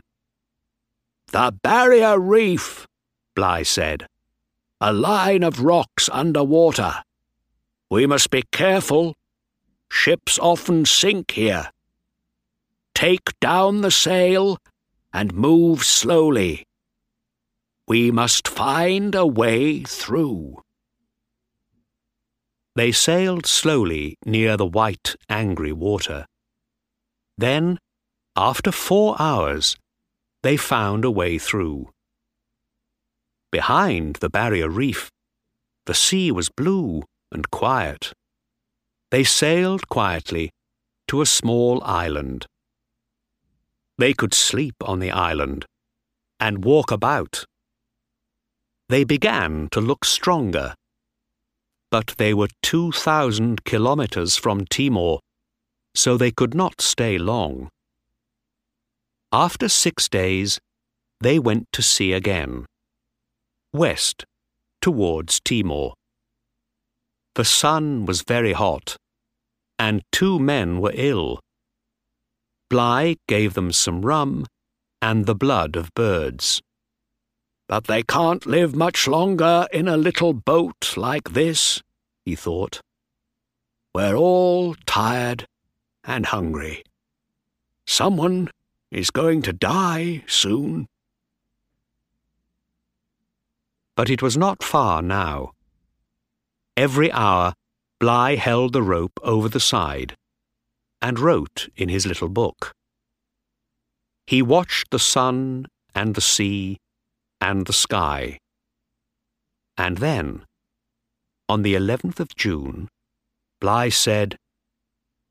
[1.32, 2.88] The Barrier Reef,
[3.36, 4.07] Bligh said.
[4.80, 7.03] A line of rocks under water.
[7.89, 9.16] We must be careful.
[9.91, 11.71] Ships often sink here.
[12.93, 14.57] Take down the sail
[15.13, 16.65] and move slowly.
[17.88, 20.61] We must find a way through.
[22.75, 26.25] They sailed slowly near the white, angry water.
[27.38, 27.79] Then,
[28.36, 29.77] after four hours,
[30.43, 31.89] they found a way through.
[33.51, 35.09] Behind the barrier reef,
[35.86, 38.11] the sea was blue and quiet.
[39.16, 40.51] They sailed quietly
[41.07, 42.47] to a small island.
[43.97, 45.63] They could sleep on the island
[46.38, 47.45] and walk about.
[48.89, 50.76] They began to look stronger
[51.95, 55.20] but they were 2,000 kilometers from Timor,
[55.93, 57.70] so they could not stay long.
[59.32, 60.59] After six days,
[61.22, 62.66] they went to sea again,
[63.72, 64.26] west,
[64.82, 65.93] towards Timor.
[67.36, 68.97] The sun was very hot,
[69.78, 71.39] and two men were ill.
[72.69, 74.45] Bligh gave them some rum
[75.01, 76.61] and the blood of birds.
[77.67, 81.82] But they can't live much longer in a little boat like this,
[82.23, 82.82] he thought.
[83.93, 85.45] We're all tired
[86.03, 86.84] and hungry.
[87.88, 88.49] Someone
[88.91, 90.88] is going to die soon.
[93.95, 95.51] But it was not far now.
[96.76, 97.53] Every hour,
[98.00, 100.16] Bligh held the rope over the side
[101.02, 102.74] and wrote in his little book.
[104.28, 106.78] He watched the sun and the sea
[107.39, 108.39] and the sky.
[109.78, 110.46] And then,
[111.48, 112.89] on the 11th of June,
[113.62, 114.38] Bligh said,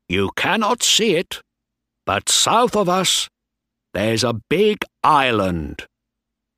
[0.07, 1.41] You cannot see it,
[2.05, 3.27] but south of us
[3.93, 5.85] there's a big island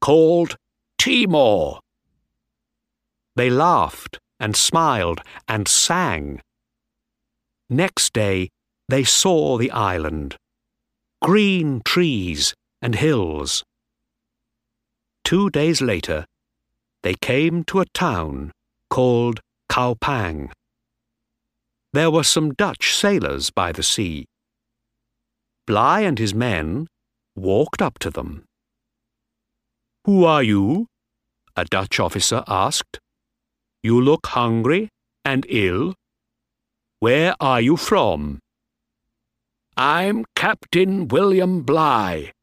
[0.01, 0.55] called
[0.97, 1.79] Timor.
[3.35, 6.41] They laughed and smiled and sang.
[7.69, 8.49] Next day
[8.87, 10.37] they saw the island,
[11.21, 13.63] green trees and hills.
[15.23, 16.25] Two days later,
[17.03, 18.51] they came to a town
[18.89, 20.51] called Kaupang.
[21.93, 24.25] There were some Dutch sailors by the sea.
[25.65, 26.87] Bligh and his men
[27.35, 28.45] walked up to them.
[30.05, 30.87] Who are you?
[31.55, 32.99] a Dutch officer asked.
[33.87, 34.89] You look hungry
[35.23, 35.93] and ill.
[36.99, 38.39] Where are you from?
[39.77, 42.33] I'm Captain William Bligh,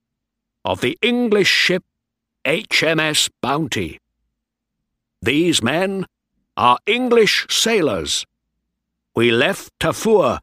[0.65, 1.85] of the English ship
[2.47, 3.99] HMS Bounty.
[5.21, 6.07] These men
[6.57, 8.25] are English sailors.
[9.15, 10.39] We left Tofua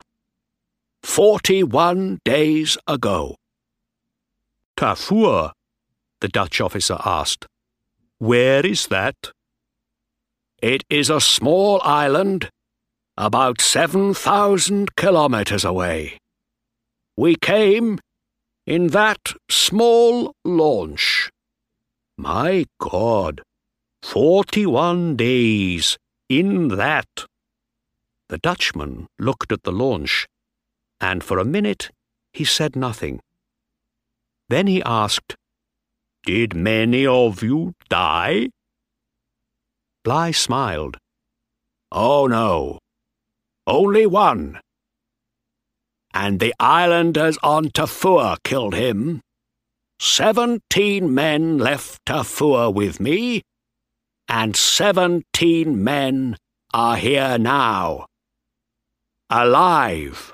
[1.02, 3.38] 41 days ago.
[4.78, 5.54] Tofua?
[6.20, 7.48] the Dutch officer asked.
[8.20, 9.32] Where is that?
[10.62, 12.52] It is a small island,
[13.18, 16.20] about 7,000 kilometers away.
[17.18, 17.98] We came
[18.68, 21.32] in that small launch.
[22.16, 23.42] My God,
[24.04, 25.98] 41 days
[26.30, 27.26] in that.
[28.30, 30.28] The Dutchman looked at the launch,
[31.00, 31.90] and for a minute
[32.34, 33.20] he said nothing.
[34.48, 35.36] Then he asked,
[36.24, 38.50] Did many of you die?
[40.04, 40.98] Bligh smiled.
[41.92, 42.80] Oh, no.
[43.68, 44.60] Only one.
[46.14, 49.22] And the islanders on Tofua killed him.
[50.00, 53.44] Seventeen men left Tofua with me,
[54.28, 56.36] and seventeen men
[56.74, 58.08] are here now.
[59.30, 60.34] Alive.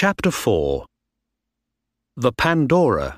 [0.00, 0.86] Chapter 4
[2.16, 3.16] The Pandora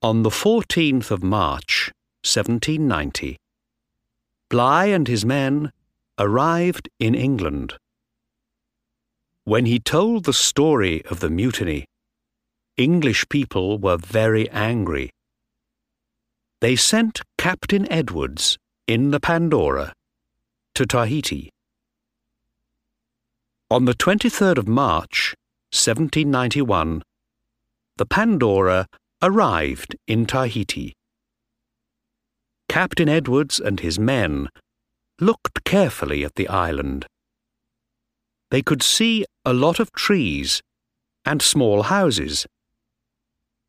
[0.00, 1.92] On the 14th of March,
[2.24, 3.36] 1790,
[4.48, 5.70] Bligh and his men
[6.18, 7.74] arrived in England.
[9.44, 11.84] When he told the story of the mutiny,
[12.78, 15.10] English people were very angry.
[16.62, 18.56] They sent Captain Edwards
[18.86, 19.92] in the Pandora
[20.74, 21.50] to Tahiti.
[23.74, 25.34] On the 23rd of March,
[25.72, 27.02] 1791,
[27.96, 28.86] the Pandora
[29.20, 30.94] arrived in Tahiti.
[32.68, 34.48] Captain Edwards and his men
[35.20, 37.06] looked carefully at the island.
[38.52, 40.62] They could see a lot of trees
[41.24, 42.46] and small houses,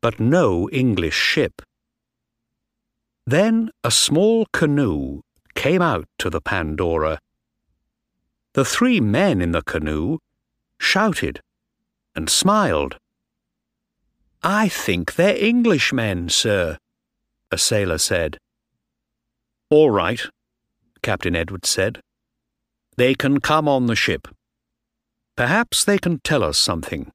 [0.00, 1.62] but no English ship.
[3.26, 5.22] Then a small canoe
[5.56, 7.18] came out to the Pandora
[8.56, 10.16] the three men in the canoe
[10.80, 11.40] shouted
[12.14, 12.96] and smiled.
[14.42, 16.78] I think they're Englishmen, sir,
[17.50, 18.38] a sailor said.
[19.68, 20.22] All right,
[21.02, 22.00] Captain Edwards said.
[22.96, 24.26] They can come on the ship.
[25.36, 27.12] Perhaps they can tell us something.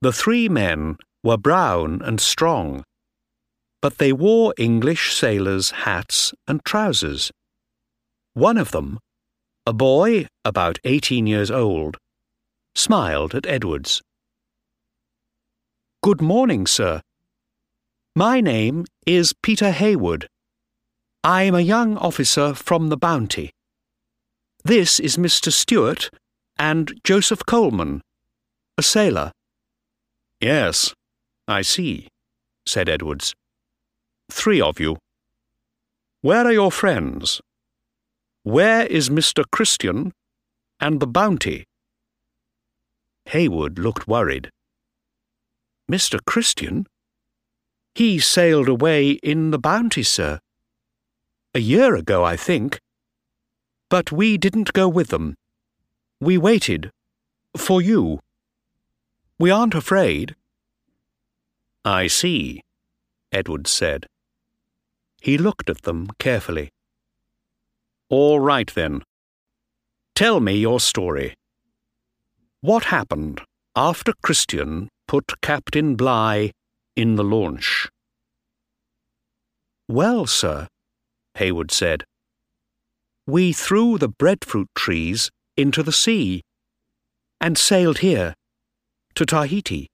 [0.00, 2.82] The three men were brown and strong,
[3.80, 7.30] but they wore English sailors' hats and trousers.
[8.34, 8.98] One of them
[9.64, 11.96] a boy, about eighteen years old,
[12.74, 14.02] smiled at Edwards.
[16.02, 17.00] Good morning, sir.
[18.16, 20.26] My name is Peter Heywood.
[21.22, 23.52] I am a young officer from the Bounty.
[24.64, 25.52] This is Mr.
[25.52, 26.10] Stewart
[26.58, 28.02] and Joseph Coleman,
[28.76, 29.30] a sailor.
[30.40, 30.92] Yes,
[31.46, 32.08] I see,
[32.66, 33.32] said Edwards.
[34.28, 34.96] Three of you.
[36.20, 37.40] Where are your friends?
[38.44, 39.44] Where is Mr.
[39.50, 40.12] Christian
[40.80, 41.64] and the bounty?
[43.26, 44.50] Heywood looked worried.
[45.90, 46.18] Mr.
[46.24, 46.86] Christian?
[47.94, 50.40] He sailed away in the bounty, sir.
[51.54, 52.80] A year ago, I think.
[53.88, 55.36] But we didn't go with them.
[56.20, 56.90] We waited.
[57.56, 58.20] For you.
[59.38, 60.34] We aren't afraid.
[61.84, 62.62] I see,
[63.30, 64.06] Edward said.
[65.20, 66.70] He looked at them carefully.
[68.12, 69.04] All right then.
[70.14, 71.32] Tell me your story.
[72.60, 73.40] What happened
[73.74, 76.50] after Christian put Captain Bligh
[76.94, 77.88] in the launch?
[79.88, 80.68] Well, sir,
[81.36, 82.04] Heywood said,
[83.26, 86.42] we threw the breadfruit trees into the sea
[87.40, 88.34] and sailed here,
[89.14, 89.88] to Tahiti.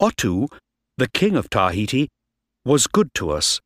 [0.00, 0.46] Otoo,
[0.96, 2.06] the king of Tahiti,
[2.64, 3.60] was good to us,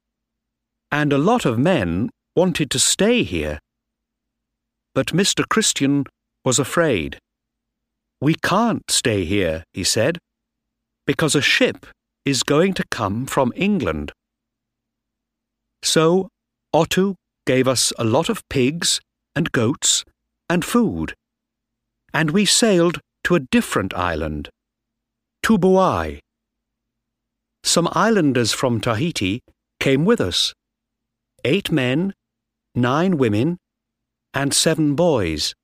[0.90, 3.58] and a lot of men wanted to stay here.
[4.94, 5.44] But Mr.
[5.48, 6.04] Christian
[6.44, 7.18] was afraid.
[8.20, 10.18] We can't stay here, he said,
[11.06, 11.86] because a ship
[12.24, 14.12] is going to come from England.
[15.82, 16.28] So
[16.74, 17.14] Otoo
[17.46, 19.00] gave us a lot of pigs
[19.34, 20.04] and goats
[20.48, 21.14] and food,
[22.14, 24.48] and we sailed to a different island,
[25.44, 26.20] Tubuai.
[27.64, 29.40] Some islanders from Tahiti
[29.80, 30.52] came with us.
[31.44, 32.12] Eight men
[32.74, 33.58] nine women,
[34.34, 35.54] and seven boys.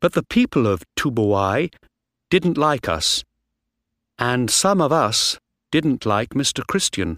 [0.00, 1.72] But the people of Tubuai
[2.30, 3.24] didn't like us,
[4.18, 5.38] and some of us
[5.70, 6.66] didn't like Mr.
[6.66, 7.16] Christian.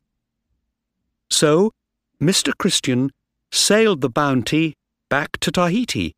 [1.31, 1.73] So,
[2.21, 2.53] Mr.
[2.59, 3.11] Christian
[3.53, 4.75] sailed the Bounty
[5.09, 6.15] back to Tahiti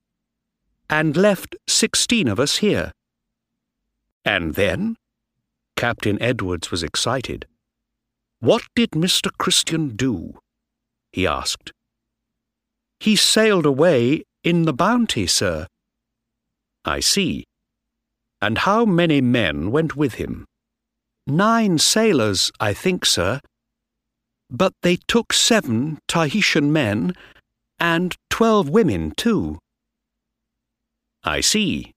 [0.89, 2.93] and left sixteen of us here.
[4.25, 4.97] And then?
[5.77, 7.47] Captain Edwards was excited.
[8.41, 9.31] What did Mr.
[9.39, 10.39] Christian do?
[11.13, 11.73] he asked.
[13.01, 15.67] He sailed away in the Bounty, sir.
[16.85, 17.47] I see.
[18.43, 20.47] And how many men went with him?
[21.27, 23.41] Nine sailors, I think, sir.
[24.51, 27.15] But they took seven Tahitian men
[27.79, 29.59] and twelve women, too.
[31.25, 31.93] I see,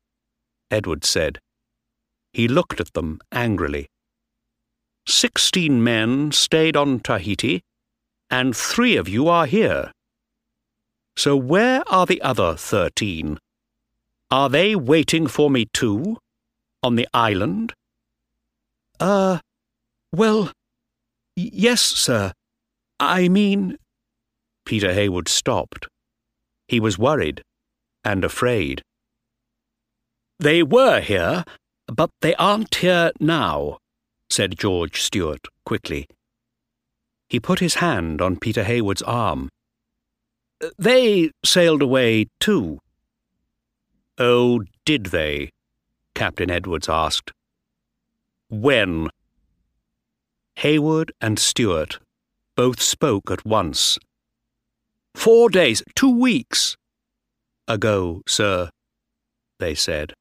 [0.71, 1.39] Edward said.
[2.31, 3.87] He looked at them angrily.
[5.05, 7.61] Sixteen men stayed on Tahiti,
[8.29, 9.91] and three of you are here.
[11.16, 13.39] So where are the other thirteen?
[14.32, 16.18] Are they waiting for me too?
[16.82, 17.74] On the island?
[18.99, 19.39] Uh,
[20.11, 20.51] well,
[21.36, 22.34] yes, sir.
[22.99, 23.78] I mean.
[24.66, 25.88] Peter Heywood stopped.
[26.68, 27.41] He was worried
[28.03, 28.82] and afraid.
[30.39, 31.43] They were here,
[31.88, 33.78] but they aren't here now,
[34.30, 36.07] said George Stewart quickly.
[37.30, 39.49] He put his hand on Peter Heywood's arm.
[40.78, 42.80] They sailed away too.
[44.18, 45.49] Oh, did they?
[46.14, 47.32] Captain Edwards asked.
[48.49, 49.09] When?
[50.55, 51.99] Heywood and Stewart
[52.55, 53.97] both spoke at once.
[55.16, 56.76] Four days, two weeks
[57.68, 58.70] ago, sir,
[59.59, 60.14] they said.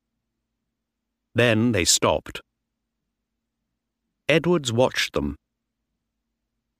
[1.34, 2.40] Then they stopped.
[4.28, 5.36] Edwards watched them.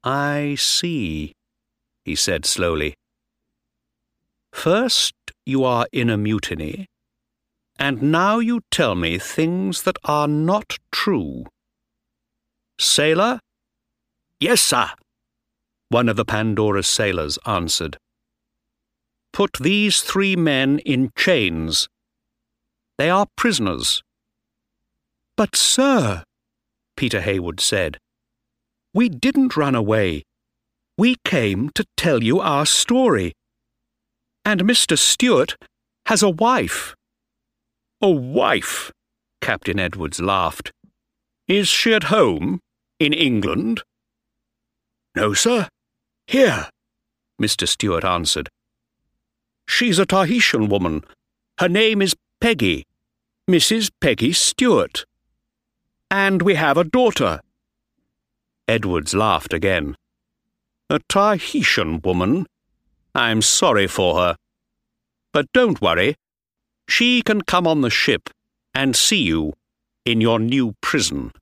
[0.05, 1.33] I see,
[2.05, 2.95] he said slowly.
[4.53, 6.87] First, you are in a mutiny,
[7.79, 11.47] and now you tell me things that are not true.
[12.79, 13.41] Sailor?
[14.39, 14.91] Yes, sir,
[15.89, 17.97] one of the Pandora's sailors answered.
[19.33, 21.89] Put these three men in chains.
[22.99, 24.03] They are prisoners.
[25.37, 26.25] But, sir,
[26.97, 27.99] Peter Heywood said,
[28.95, 30.23] we didn't run away.
[30.99, 33.33] We came to tell you our story.
[34.45, 34.99] And Mr.
[34.99, 35.57] Stewart
[36.07, 36.95] has a wife.
[38.01, 38.91] A wife?
[39.41, 40.73] Captain Edwards laughed.
[41.47, 42.61] Is she at home?
[42.99, 43.83] In England?
[45.15, 45.69] No, sir.
[46.27, 46.69] Here,
[47.41, 47.67] Mr.
[47.69, 48.49] Stewart answered.
[49.69, 51.03] She's a Tahitian woman.
[51.59, 52.85] Her name is Peggy,
[53.49, 53.91] Mrs.
[54.01, 55.05] Peggy Stewart.
[56.11, 57.41] And we have a daughter.
[58.69, 59.97] Edwards laughed again.
[60.91, 62.47] A Tahitian woman?
[63.15, 64.37] I'm sorry for her.
[65.33, 66.17] But don't worry.
[66.89, 68.31] She can come on the ship
[68.75, 69.53] and see you
[70.05, 71.33] in your new prison.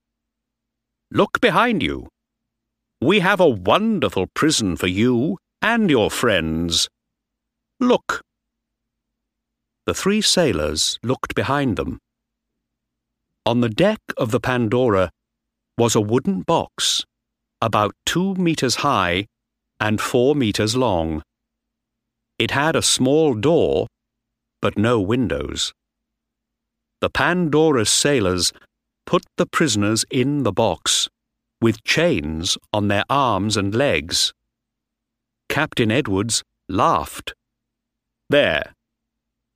[1.11, 2.09] Look behind you.
[3.01, 6.89] We have a wonderful prison for you and your friends.
[7.79, 8.23] Look.
[9.87, 11.99] The three sailors looked behind them.
[13.47, 15.11] On the deck of the Pandora
[15.79, 17.05] was a wooden box,
[17.62, 19.27] about two meters high
[19.81, 21.23] and four meters long.
[22.41, 23.86] It had a small door,
[24.62, 25.74] but no windows.
[27.03, 28.55] The Pandora's sailors
[29.05, 31.11] put the prisoners in the box
[31.61, 34.32] with chains on their arms and legs.
[35.51, 37.34] Captain Edwards laughed.
[38.30, 38.72] There.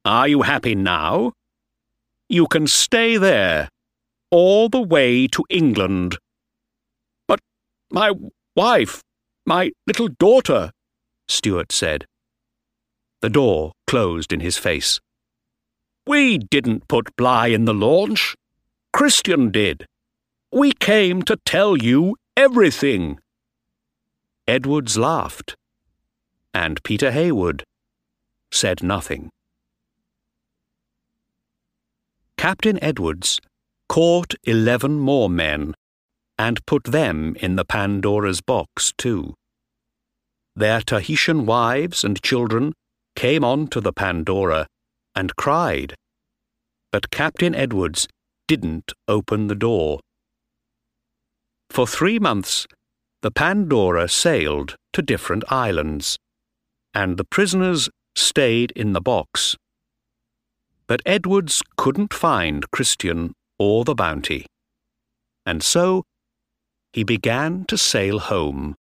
[0.04, 1.32] Are you happy now?
[2.28, 3.70] You can stay there,
[4.30, 6.18] all the way to England.
[7.28, 7.40] But
[7.90, 8.12] my
[8.54, 9.00] wife,
[9.46, 10.70] my little daughter,
[11.28, 12.04] Stewart said.
[13.24, 15.00] The door closed in his face.
[16.06, 18.36] We didn't put Bligh in the launch.
[18.92, 19.86] Christian did.
[20.52, 23.18] We came to tell you everything.
[24.46, 25.56] Edwards laughed,
[26.52, 27.64] and Peter Heywood
[28.52, 29.30] said nothing.
[32.36, 33.40] Captain Edwards
[33.88, 35.72] caught eleven more men
[36.38, 39.32] and put them in the Pandora's box, too.
[40.54, 42.74] Their Tahitian wives and children
[43.16, 44.66] came on to the Pandora
[45.14, 45.94] and cried,
[46.92, 48.06] but Captain Edwards
[48.46, 50.00] didn't open the door.
[51.70, 52.66] For three months,
[53.22, 56.18] the Pandora sailed to different islands,
[56.92, 59.56] and the prisoners stayed in the box.
[60.86, 64.46] But Edwards couldn't find Christian or the bounty,
[65.46, 66.04] and so
[66.92, 68.76] he began to sail home.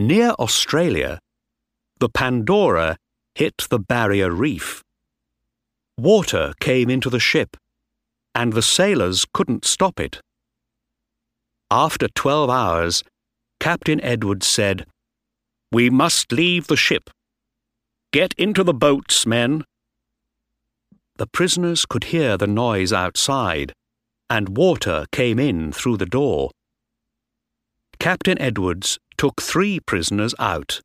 [0.00, 1.18] Near Australia,
[1.98, 2.96] the Pandora
[3.34, 4.82] hit the barrier reef.
[5.98, 7.54] Water came into the ship
[8.34, 10.22] and the sailors couldn't stop it.
[11.70, 13.04] After twelve hours,
[13.60, 14.86] Captain Edwards said,
[15.70, 17.10] We must leave the ship.
[18.10, 19.64] Get into the boats, men.
[21.16, 23.74] The prisoners could hear the noise outside,
[24.30, 26.52] and water came in through the door.
[28.00, 30.80] Captain Edwards took three prisoners out.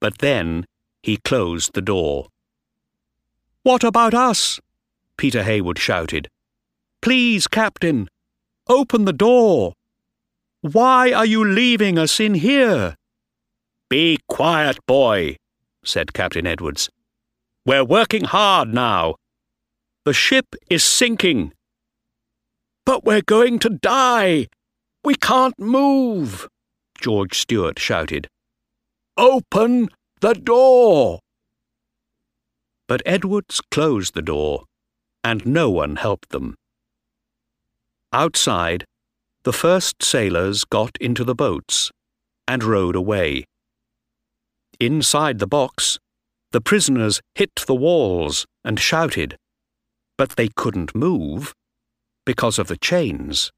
[0.00, 0.64] But then
[1.02, 2.28] he closed the door.
[3.64, 4.60] What about us?
[5.16, 6.28] Peter Heywood shouted.
[7.02, 8.08] Please, Captain,
[8.68, 9.74] open the door.
[10.60, 12.94] Why are you leaving us in here?
[13.90, 15.36] Be quiet, boy,
[15.84, 16.88] said Captain Edwards.
[17.66, 19.16] We're working hard now.
[20.04, 21.52] The ship is sinking.
[22.86, 24.46] But we're going to die.
[25.04, 26.48] We can't move,
[26.98, 28.26] George Stewart shouted.
[29.18, 29.88] Open
[30.20, 31.20] the door!
[32.88, 34.64] But Edwards closed the door,
[35.22, 36.54] and no one helped them.
[38.14, 38.86] Outside,
[39.42, 41.90] the first sailors got into the boats
[42.48, 43.44] and rowed away.
[44.80, 45.98] Inside the box,
[46.52, 49.36] the prisoners hit the walls and shouted,
[50.16, 51.52] but they couldn't move
[52.24, 53.50] because of the chains.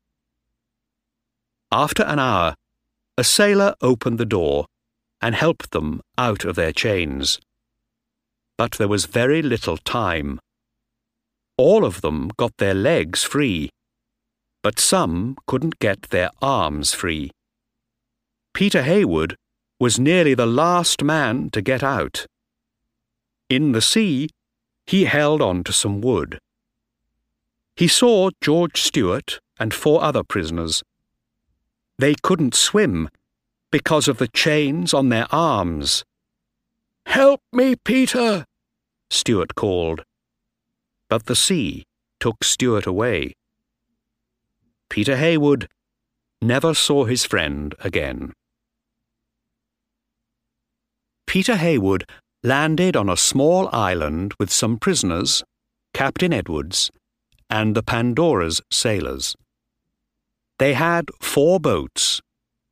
[1.72, 2.54] After an hour,
[3.18, 4.66] a sailor opened the door
[5.20, 7.40] and helped them out of their chains.
[8.58, 10.40] But there was very little time.
[11.56, 13.70] All of them got their legs free
[14.66, 17.30] but some couldn't get their arms free.
[18.52, 19.36] Peter Heywood
[19.78, 22.26] was nearly the last man to get out.
[23.48, 24.28] In the sea,
[24.84, 26.40] he held on to some wood.
[27.76, 30.82] He saw George Stewart and four other prisoners.
[31.98, 33.08] They couldn't swim
[33.72, 36.04] because of the chains on their arms.
[37.06, 38.44] Help me, Peter!
[39.10, 40.04] Stewart called.
[41.08, 41.84] But the sea
[42.20, 43.34] took Stewart away.
[44.90, 45.68] Peter Heywood
[46.42, 48.32] never saw his friend again.
[51.26, 52.08] Peter Heywood
[52.42, 55.42] landed on a small island with some prisoners,
[55.92, 56.90] Captain Edwards,
[57.50, 59.36] and the Pandora's sailors.
[60.58, 62.20] They had four boats,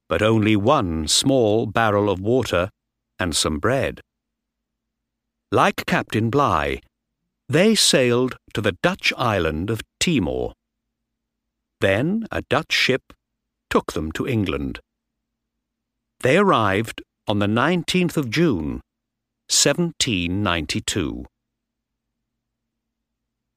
[0.09, 2.70] but only one small barrel of water
[3.18, 4.01] and some bread.
[5.53, 6.80] Like Captain Bligh,
[7.49, 10.53] they sailed to the Dutch island of Timor.
[11.80, 13.12] Then a Dutch ship
[13.68, 14.80] took them to England.
[16.20, 18.80] They arrived on the 19th of June,
[19.49, 21.26] 1792.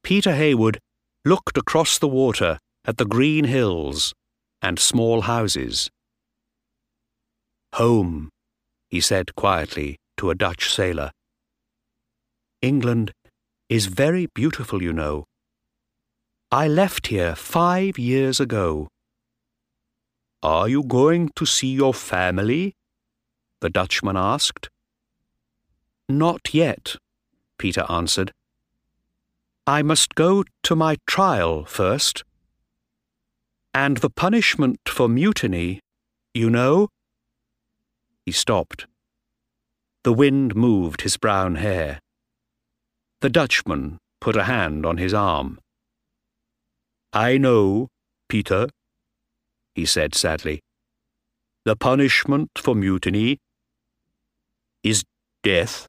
[0.03, 0.79] Peter Heywood
[1.23, 4.13] looked across the water at the green hills
[4.61, 5.91] and small houses.
[7.73, 8.29] Home,
[8.89, 11.11] he said quietly to a Dutch sailor.
[12.61, 13.11] England
[13.69, 15.25] is very beautiful, you know.
[16.49, 18.87] I left here five years ago.
[20.41, 22.73] Are you going to see your family?
[23.59, 24.69] the Dutchman asked.
[26.07, 26.95] Not yet,
[27.57, 28.31] Peter answered.
[29.65, 32.23] I must go to my trial first.
[33.77, 35.81] And the punishment for mutiny,
[36.33, 36.89] you know?
[38.25, 38.87] He stopped.
[40.03, 41.99] The wind moved his brown hair.
[43.21, 45.59] The Dutchman put a hand on his arm.
[47.13, 47.89] I know,
[48.27, 48.67] Peter,
[49.75, 50.59] he said sadly.
[51.63, 53.37] The punishment for mutiny
[54.83, 55.03] is
[55.43, 55.87] death.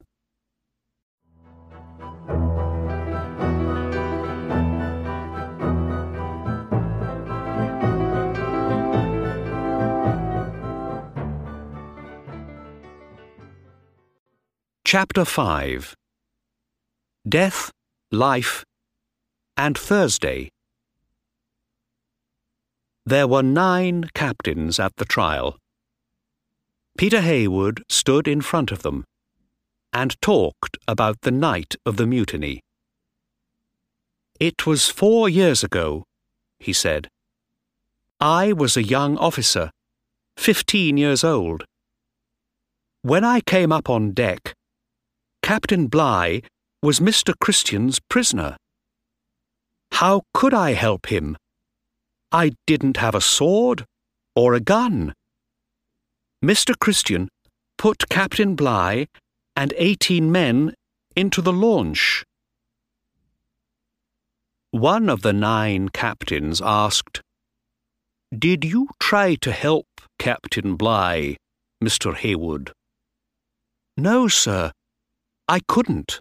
[14.91, 15.95] Chapter 5
[17.29, 17.69] Death,
[18.11, 18.65] Life,
[19.55, 20.49] and Thursday
[23.05, 25.59] there were nine captains at the trial.
[26.97, 29.05] Peter Heywood stood in front of them
[29.93, 32.61] and talked about the night of the mutiny.
[34.39, 36.03] It was four years ago,
[36.57, 37.09] he said.
[38.19, 39.69] I was a young officer,
[40.35, 41.63] fifteen years old.
[43.03, 44.55] When I came up on deck,
[45.49, 46.41] Captain Bligh
[46.83, 47.33] was Mr.
[47.41, 48.55] Christian's prisoner.
[49.93, 51.37] How could I help him
[52.31, 53.83] I didn't have a sword
[54.35, 55.15] or a gun.
[56.45, 56.77] Mr.
[56.77, 57.29] Christian
[57.79, 59.07] put Captain Bligh
[59.55, 60.75] and eighteen men
[61.15, 62.23] into the launch.
[64.69, 67.23] One of the nine captains asked,
[68.31, 69.87] Did you try to help
[70.19, 71.37] Captain Bligh,
[71.83, 72.15] Mr.
[72.15, 72.71] Heywood?
[73.97, 74.71] No, sir,
[75.49, 76.19] I couldn't.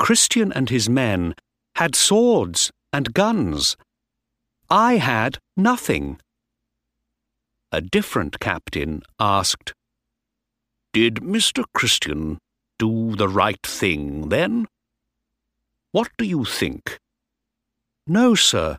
[0.00, 1.36] Christian and his men
[1.76, 3.76] had swords and guns
[4.68, 6.18] I had nothing.
[7.70, 9.72] A different captain asked,
[10.92, 11.62] Did Mr.
[11.72, 12.38] Christian
[12.78, 14.66] do the right thing then?
[15.92, 16.98] What do you think?
[18.04, 18.78] No, sir.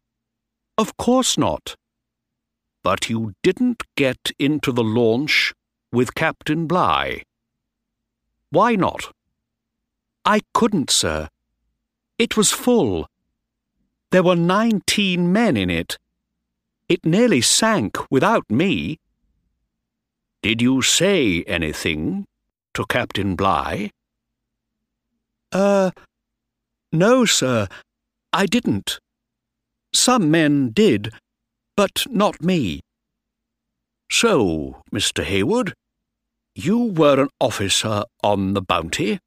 [0.77, 1.75] Of course not.
[2.83, 5.53] But you didn't get into the launch
[5.93, 7.23] with Captain Bligh.
[8.49, 9.13] Why not?
[10.29, 11.27] I couldn't, sir.
[12.19, 13.07] It was full.
[14.11, 15.97] There were nineteen men in it.
[16.87, 18.99] It nearly sank without me.
[20.43, 22.25] Did you say anything
[22.75, 23.89] to Captain Bligh?
[25.51, 25.89] Uh,
[26.91, 27.67] no, sir,
[28.31, 28.99] I didn't.
[29.95, 31.11] Some men did,
[31.75, 32.81] but not me.
[34.11, 35.23] So, Mr.
[35.23, 35.73] Heywood,
[36.53, 39.17] you were an officer on the Bounty,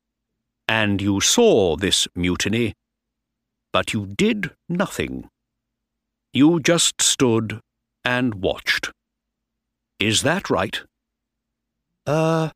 [0.69, 2.75] and you saw this mutiny,
[3.73, 5.29] but you did nothing.
[6.33, 7.61] You just stood
[8.05, 8.91] and watched.
[10.01, 10.81] Is that right?
[12.07, 12.51] Uh,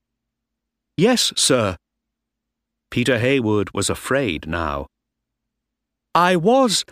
[0.96, 1.76] yes, sir.
[2.90, 4.86] Peter Heywood was afraid now.
[6.14, 6.84] I was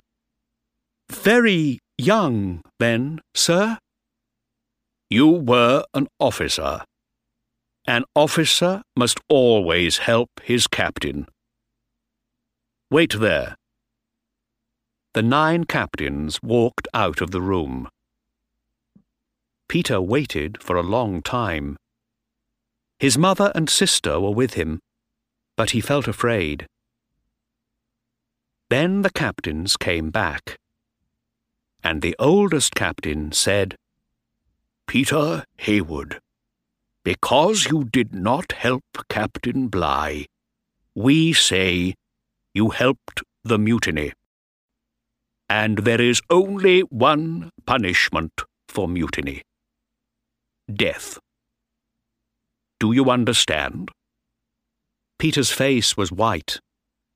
[1.11, 3.79] very young then, sir.
[5.09, 6.85] You were an officer.
[7.87, 11.27] An officer must always help his captain.
[12.91, 13.57] Wait there.
[15.13, 17.89] The nine captains walked out of the room.
[19.69, 21.77] Peter waited for a long time.
[22.99, 24.81] His mother and sister were with him,
[25.57, 26.67] but he felt afraid.
[28.71, 30.59] Then the captains came back,
[31.83, 33.77] and the oldest captain said,
[34.87, 36.19] Peter Heywood,
[37.05, 40.25] because you did not help Captain Bligh,
[40.95, 41.95] we say
[42.55, 44.13] you helped the mutiny.
[45.49, 48.33] And there is only one punishment
[48.69, 49.43] for mutiny
[50.73, 51.19] death.
[52.81, 53.91] Do you understand?
[55.19, 56.59] Peter's face was white,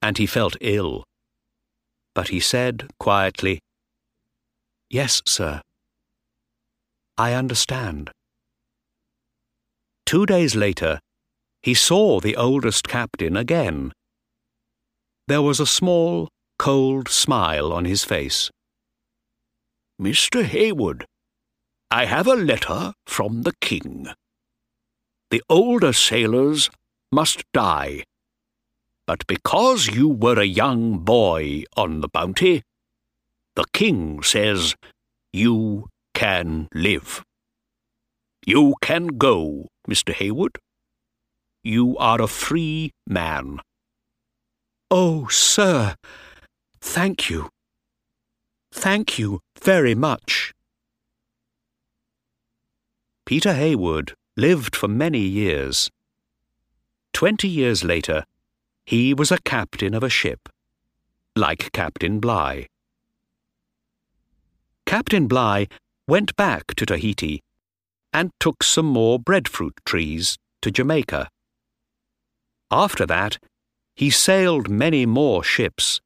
[0.03, 1.05] and he felt ill.
[2.15, 3.61] But he said quietly,
[4.91, 5.61] Yes, sir.
[7.17, 8.11] I understand.
[10.09, 11.01] Two days later,
[11.63, 13.93] he saw the oldest captain again.
[15.27, 18.51] There was a small, cold smile on his face.
[20.01, 20.43] Mr.
[20.43, 21.05] Heywood,
[21.91, 24.07] I have a letter from the king.
[25.31, 26.71] The older sailors
[27.13, 28.05] must die.
[29.07, 32.63] But because you were a young boy on the bounty,
[33.57, 34.75] the king says
[35.35, 37.23] you can live.
[38.49, 40.15] You can go, Mr.
[40.15, 40.57] Heywood.
[41.63, 43.59] You are a free man.
[44.91, 45.97] Oh, sir,
[46.81, 47.51] thank you.
[48.73, 50.55] Thank you very much.
[53.27, 55.91] Peter Heywood lived for many years.
[57.13, 58.25] Twenty years later,
[58.87, 60.49] he was a captain of a ship,
[61.37, 62.67] like Captain Bligh.
[64.87, 65.67] Captain Bligh
[66.07, 67.43] went back to Tahiti
[68.13, 71.29] and took some more breadfruit trees to Jamaica.
[72.71, 73.39] After that,
[73.97, 76.01] he sailed many more ships.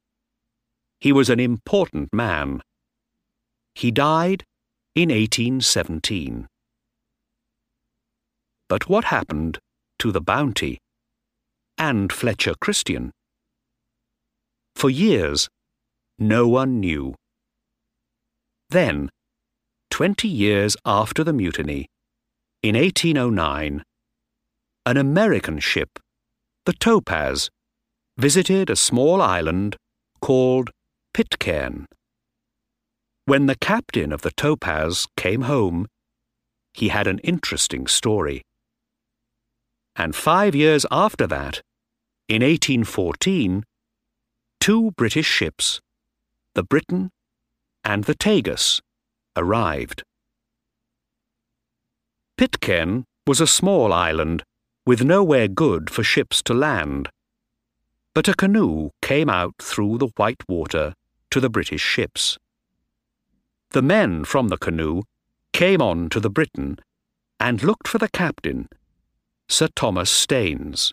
[1.01, 2.63] He was an important man.
[3.75, 4.45] He died
[4.95, 6.47] in 1817.
[8.69, 9.59] But what happened
[9.99, 10.79] to the bounty
[11.77, 13.11] and Fletcher Christian?
[14.75, 15.49] For years,
[16.19, 17.15] no one knew.
[18.71, 19.11] Then,
[19.91, 21.89] twenty years after the mutiny,
[22.63, 23.83] in 1809,
[24.87, 25.99] an American ship,
[26.67, 27.51] the Topaz,
[28.17, 29.77] visited a small island
[30.21, 30.71] called
[31.15, 31.87] Pitcairn.
[33.25, 35.87] When the captain of the Topaz came home,
[36.75, 38.43] he had an interesting story
[39.97, 41.61] and five years after that,
[42.29, 43.65] in 1814,
[44.61, 45.81] two British ships,
[46.55, 47.11] the Briton
[47.85, 48.81] and the Tagus,
[49.37, 50.03] arrived.
[52.43, 54.43] Pitcairn was a small island
[54.85, 57.09] with nowhere good for ships to land,
[58.15, 60.95] but a canoe came out through the white water
[61.31, 62.39] to the British ships.
[63.71, 65.03] The men from the canoe
[65.53, 66.81] came on to the Briton
[67.39, 68.69] and looked for the captain
[69.49, 70.93] Sir Thomas Staines.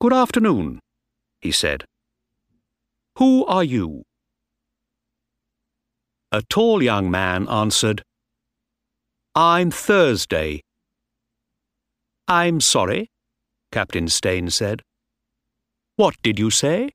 [0.00, 0.80] Good afternoon,
[1.40, 1.84] he said.
[3.18, 4.02] Who are you?
[6.32, 8.02] A tall young man answered,
[9.36, 10.60] I'm Thursday.
[12.28, 13.10] I'm sorry,
[13.72, 14.82] Captain Staines said.
[15.96, 16.90] What did you say?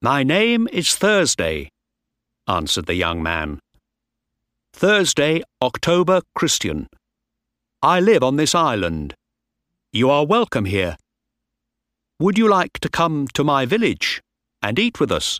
[0.00, 1.68] My name is Thursday,
[2.48, 3.60] answered the young man.
[4.72, 6.88] Thursday, October Christian.
[7.80, 9.14] I live on this island.
[9.92, 10.96] You are welcome here.
[12.18, 14.20] Would you like to come to my village
[14.60, 15.38] and eat with us?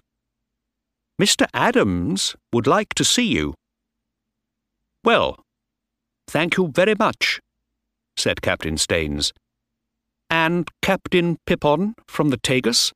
[1.21, 1.47] Mr.
[1.53, 3.55] Adams would like to see you.
[5.03, 5.43] Well,
[6.33, 7.41] thank you very much,
[8.17, 9.35] said Captain Staines.
[10.31, 12.91] And Captain Pippon from the Tagus?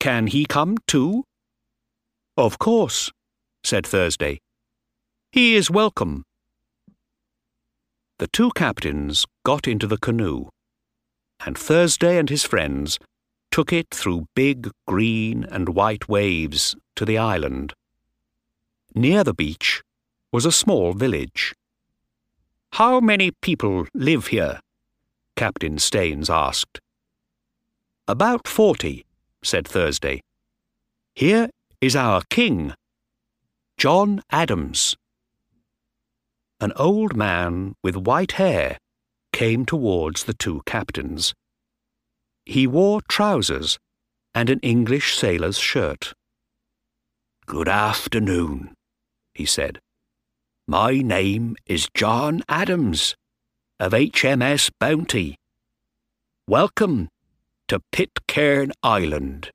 [0.00, 1.24] Can he come too?
[2.36, 3.10] Of course,
[3.64, 4.38] said Thursday.
[5.32, 6.24] He is welcome.
[8.18, 10.50] The two captains got into the canoe,
[11.44, 12.98] and Thursday and his friends
[13.50, 17.72] took it through big green and white waves to the island.
[18.94, 19.82] Near the beach
[20.32, 21.54] was a small village.
[22.76, 24.60] How many people live here?
[25.34, 26.78] Captain Staines asked.
[28.06, 29.06] About forty,
[29.42, 30.20] said Thursday.
[31.14, 31.48] Here
[31.80, 32.74] is our king,
[33.78, 34.94] John Adams.
[36.60, 38.76] An old man with white hair
[39.32, 41.32] came towards the two captains.
[42.44, 43.78] He wore trousers
[44.34, 46.12] and an English sailor's shirt.
[47.46, 48.74] Good afternoon,
[49.32, 49.80] he said.
[50.68, 53.14] My name is John Adams
[53.78, 55.36] of HMS Bounty.
[56.48, 57.08] Welcome
[57.68, 59.52] to Pitcairn Island.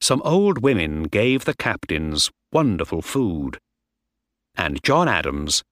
[0.00, 3.58] Some old women gave the captains wonderful food,
[4.56, 5.62] and John Adams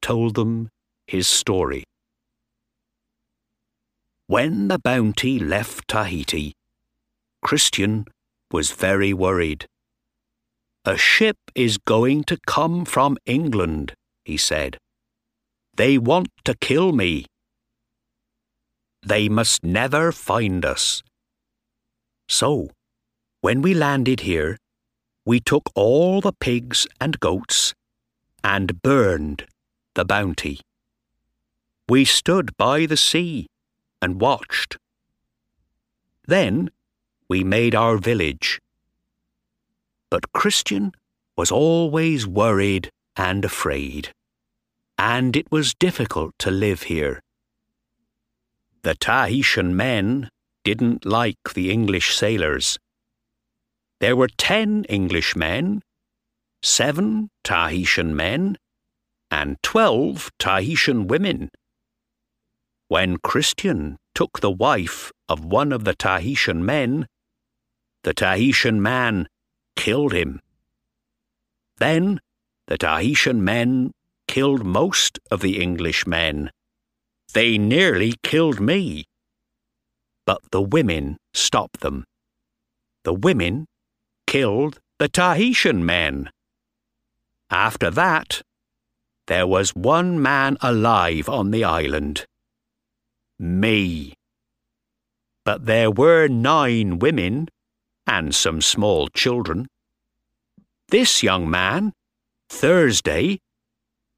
[0.00, 0.70] told them
[1.06, 1.84] his story.
[4.28, 6.54] When the Bounty left Tahiti,
[7.42, 8.06] Christian
[8.50, 9.66] was very worried.
[10.88, 14.78] A ship is going to come from England, he said.
[15.74, 17.26] They want to kill me.
[19.04, 21.02] They must never find us.
[22.28, 22.70] So,
[23.40, 24.58] when we landed here,
[25.24, 27.74] we took all the pigs and goats
[28.44, 29.44] and burned
[29.96, 30.60] the bounty.
[31.88, 33.48] We stood by the sea
[34.00, 34.78] and watched.
[36.28, 36.70] Then
[37.28, 38.60] we made our village
[40.10, 40.92] but Christian
[41.36, 44.12] was always worried and afraid,
[44.98, 47.20] and it was difficult to live here.
[48.82, 50.28] The Tahitian men
[50.64, 52.78] didn't like the English sailors.
[54.00, 55.82] There were ten English men,
[56.62, 58.56] seven Tahitian men,
[59.30, 61.50] and twelve Tahitian women.
[62.88, 67.06] When Christian took the wife of one of the Tahitian men,
[68.04, 69.26] the Tahitian man
[69.76, 70.40] killed him.
[71.78, 72.20] Then
[72.66, 73.92] the Tahitian men
[74.26, 76.50] killed most of the English men.
[77.32, 79.04] They nearly killed me.
[80.24, 82.04] But the women stopped them.
[83.04, 83.66] The women
[84.26, 86.30] killed the Tahitian men.
[87.50, 88.42] After that,
[89.26, 92.26] there was one man alive on the island.
[93.38, 94.14] Me.
[95.44, 97.48] But there were nine women
[98.06, 99.66] and some small children.
[100.88, 101.92] This young man,
[102.48, 103.40] Thursday,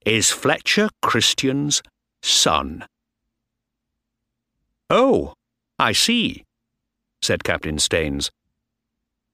[0.04, 1.82] is Fletcher Christian's
[2.22, 2.84] son.
[4.90, 5.34] Oh,
[5.78, 6.44] I see,
[7.22, 8.30] said Captain Staines.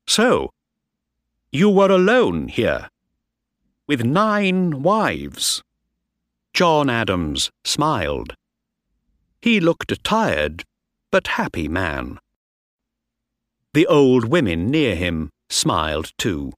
[0.07, 0.50] So,
[1.50, 2.88] you were alone here,
[3.86, 5.62] with nine wives.
[6.52, 8.34] John Adams smiled.
[9.40, 10.64] He looked a tired
[11.11, 12.18] but happy man.
[13.74, 16.52] The old women near him smiled too.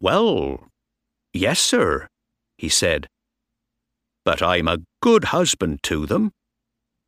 [0.00, 0.68] Well,
[1.34, 2.06] yes, sir,
[2.56, 3.08] he said.
[4.24, 6.30] But I'm a good husband to them,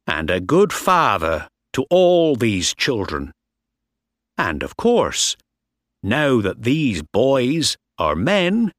[0.09, 3.31] and a good father to all these children.
[4.37, 5.37] And of course,
[6.03, 8.73] now that these boys are men,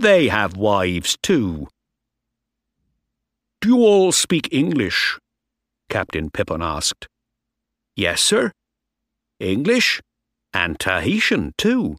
[0.00, 1.68] they have wives too.
[3.60, 5.18] Do you all speak English?
[5.90, 7.06] Captain Pippon asked.
[7.94, 8.52] Yes, sir,
[9.42, 10.00] English,
[10.54, 11.96] and Tahitian too.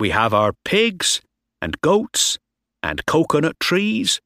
[0.00, 1.20] We have our pigs
[1.60, 2.38] and goats
[2.82, 4.20] and coconut trees,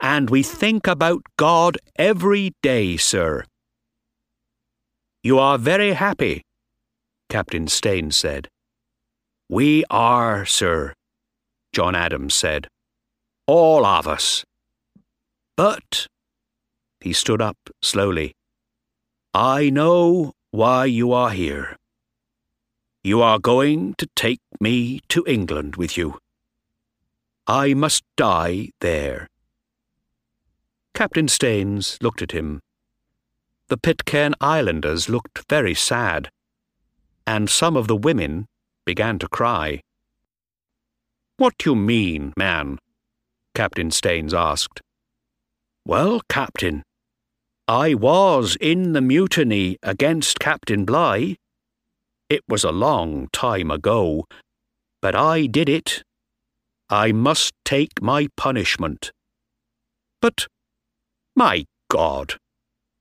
[0.00, 3.44] and we think about God every day, sir.
[5.22, 6.42] You are very happy,
[7.28, 8.48] Captain Staines said.
[9.48, 10.94] We are, sir,
[11.72, 12.68] John Adams said.
[13.46, 14.44] All of us.
[15.56, 16.06] But,
[17.00, 18.32] he stood up slowly,
[19.34, 21.76] I know why you are here.
[23.02, 26.16] You are going to take me to England with you.
[27.48, 29.26] I must die there.
[30.94, 32.60] Captain Staines looked at him.
[33.66, 36.30] The Pitcairn Islanders looked very sad,
[37.26, 38.46] and some of the women
[38.86, 39.80] began to cry.
[41.36, 42.78] What do you mean, man?
[43.56, 44.80] Captain Staines asked.
[45.84, 46.84] Well, Captain,
[47.66, 51.36] I was in the mutiny against Captain Bligh.
[52.28, 54.26] It was a long time ago,
[55.00, 56.02] but I did it.
[56.90, 59.12] I must take my punishment.
[60.20, 60.46] But,
[61.34, 62.34] my God!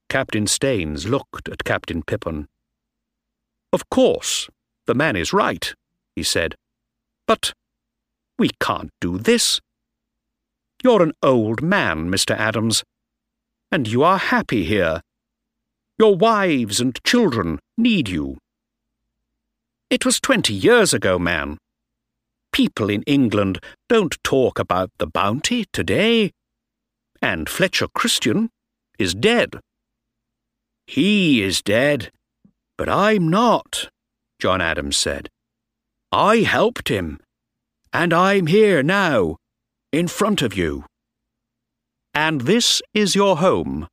[0.08, 2.48] Captain Staines looked at Captain Pippon.
[3.74, 4.48] Of course,
[4.88, 5.74] the man is right,
[6.16, 6.56] he said.
[7.28, 7.52] But
[8.40, 9.60] we can't do this.
[10.82, 12.34] You're an old man, Mr.
[12.34, 12.84] Adams,
[13.74, 15.02] and you are happy here.
[15.98, 18.38] Your wives and children need you.
[19.90, 21.58] It was twenty years ago, man.
[22.52, 23.58] People in England
[23.90, 26.34] don't talk about the bounty today.
[27.20, 28.52] And Fletcher Christian
[29.00, 29.60] is dead.
[30.86, 32.12] He is dead,
[32.78, 33.90] but I'm not,
[34.38, 35.30] John Adams said.
[36.12, 37.20] I helped him,
[37.92, 39.38] and I'm here now,
[39.92, 40.86] in front of you.
[42.14, 43.88] And this is your home,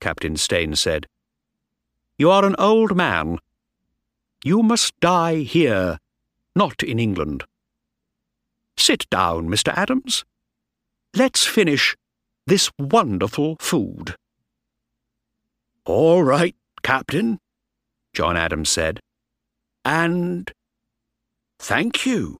[0.00, 1.06] Captain Staines said.
[2.16, 3.38] You are an old man.
[4.42, 5.98] You must die here,
[6.56, 7.44] not in England.
[8.78, 9.72] Sit down, Mr.
[9.76, 10.24] Adams.
[11.14, 11.94] Let's finish
[12.46, 14.16] this wonderful food.
[15.84, 17.38] All right, Captain,
[18.14, 19.00] John Adams said.
[19.84, 20.50] And
[21.58, 22.38] thank you.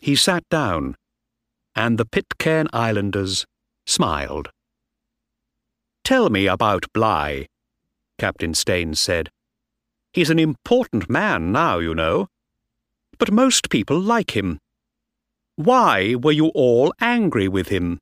[0.00, 0.96] He sat down,
[1.74, 3.46] and the Pitcairn Islanders
[3.86, 4.50] smiled.
[6.04, 7.46] Tell me about Bligh,
[8.18, 9.30] Captain Staines said.
[10.12, 12.28] He's an important man now, you know.
[13.18, 14.58] But most people like him.
[15.56, 17.98] Why were you all angry with him?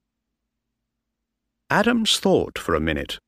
[1.70, 3.18] Adams thought for a minute.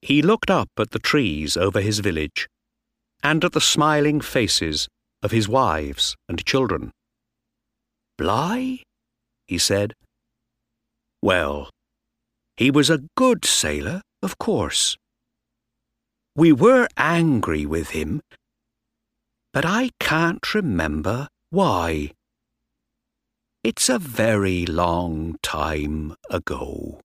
[0.00, 2.48] He looked up at the trees over his village
[3.22, 4.88] and at the smiling faces
[5.22, 6.90] of his wives and children.
[8.18, 8.82] Bligh?
[9.46, 9.94] he said.
[11.22, 11.70] Well,
[12.56, 14.96] he was a good sailor, of course.
[16.34, 18.22] We were angry with him,
[19.52, 22.12] but I can't remember why.
[23.62, 27.00] It's a very long time ago.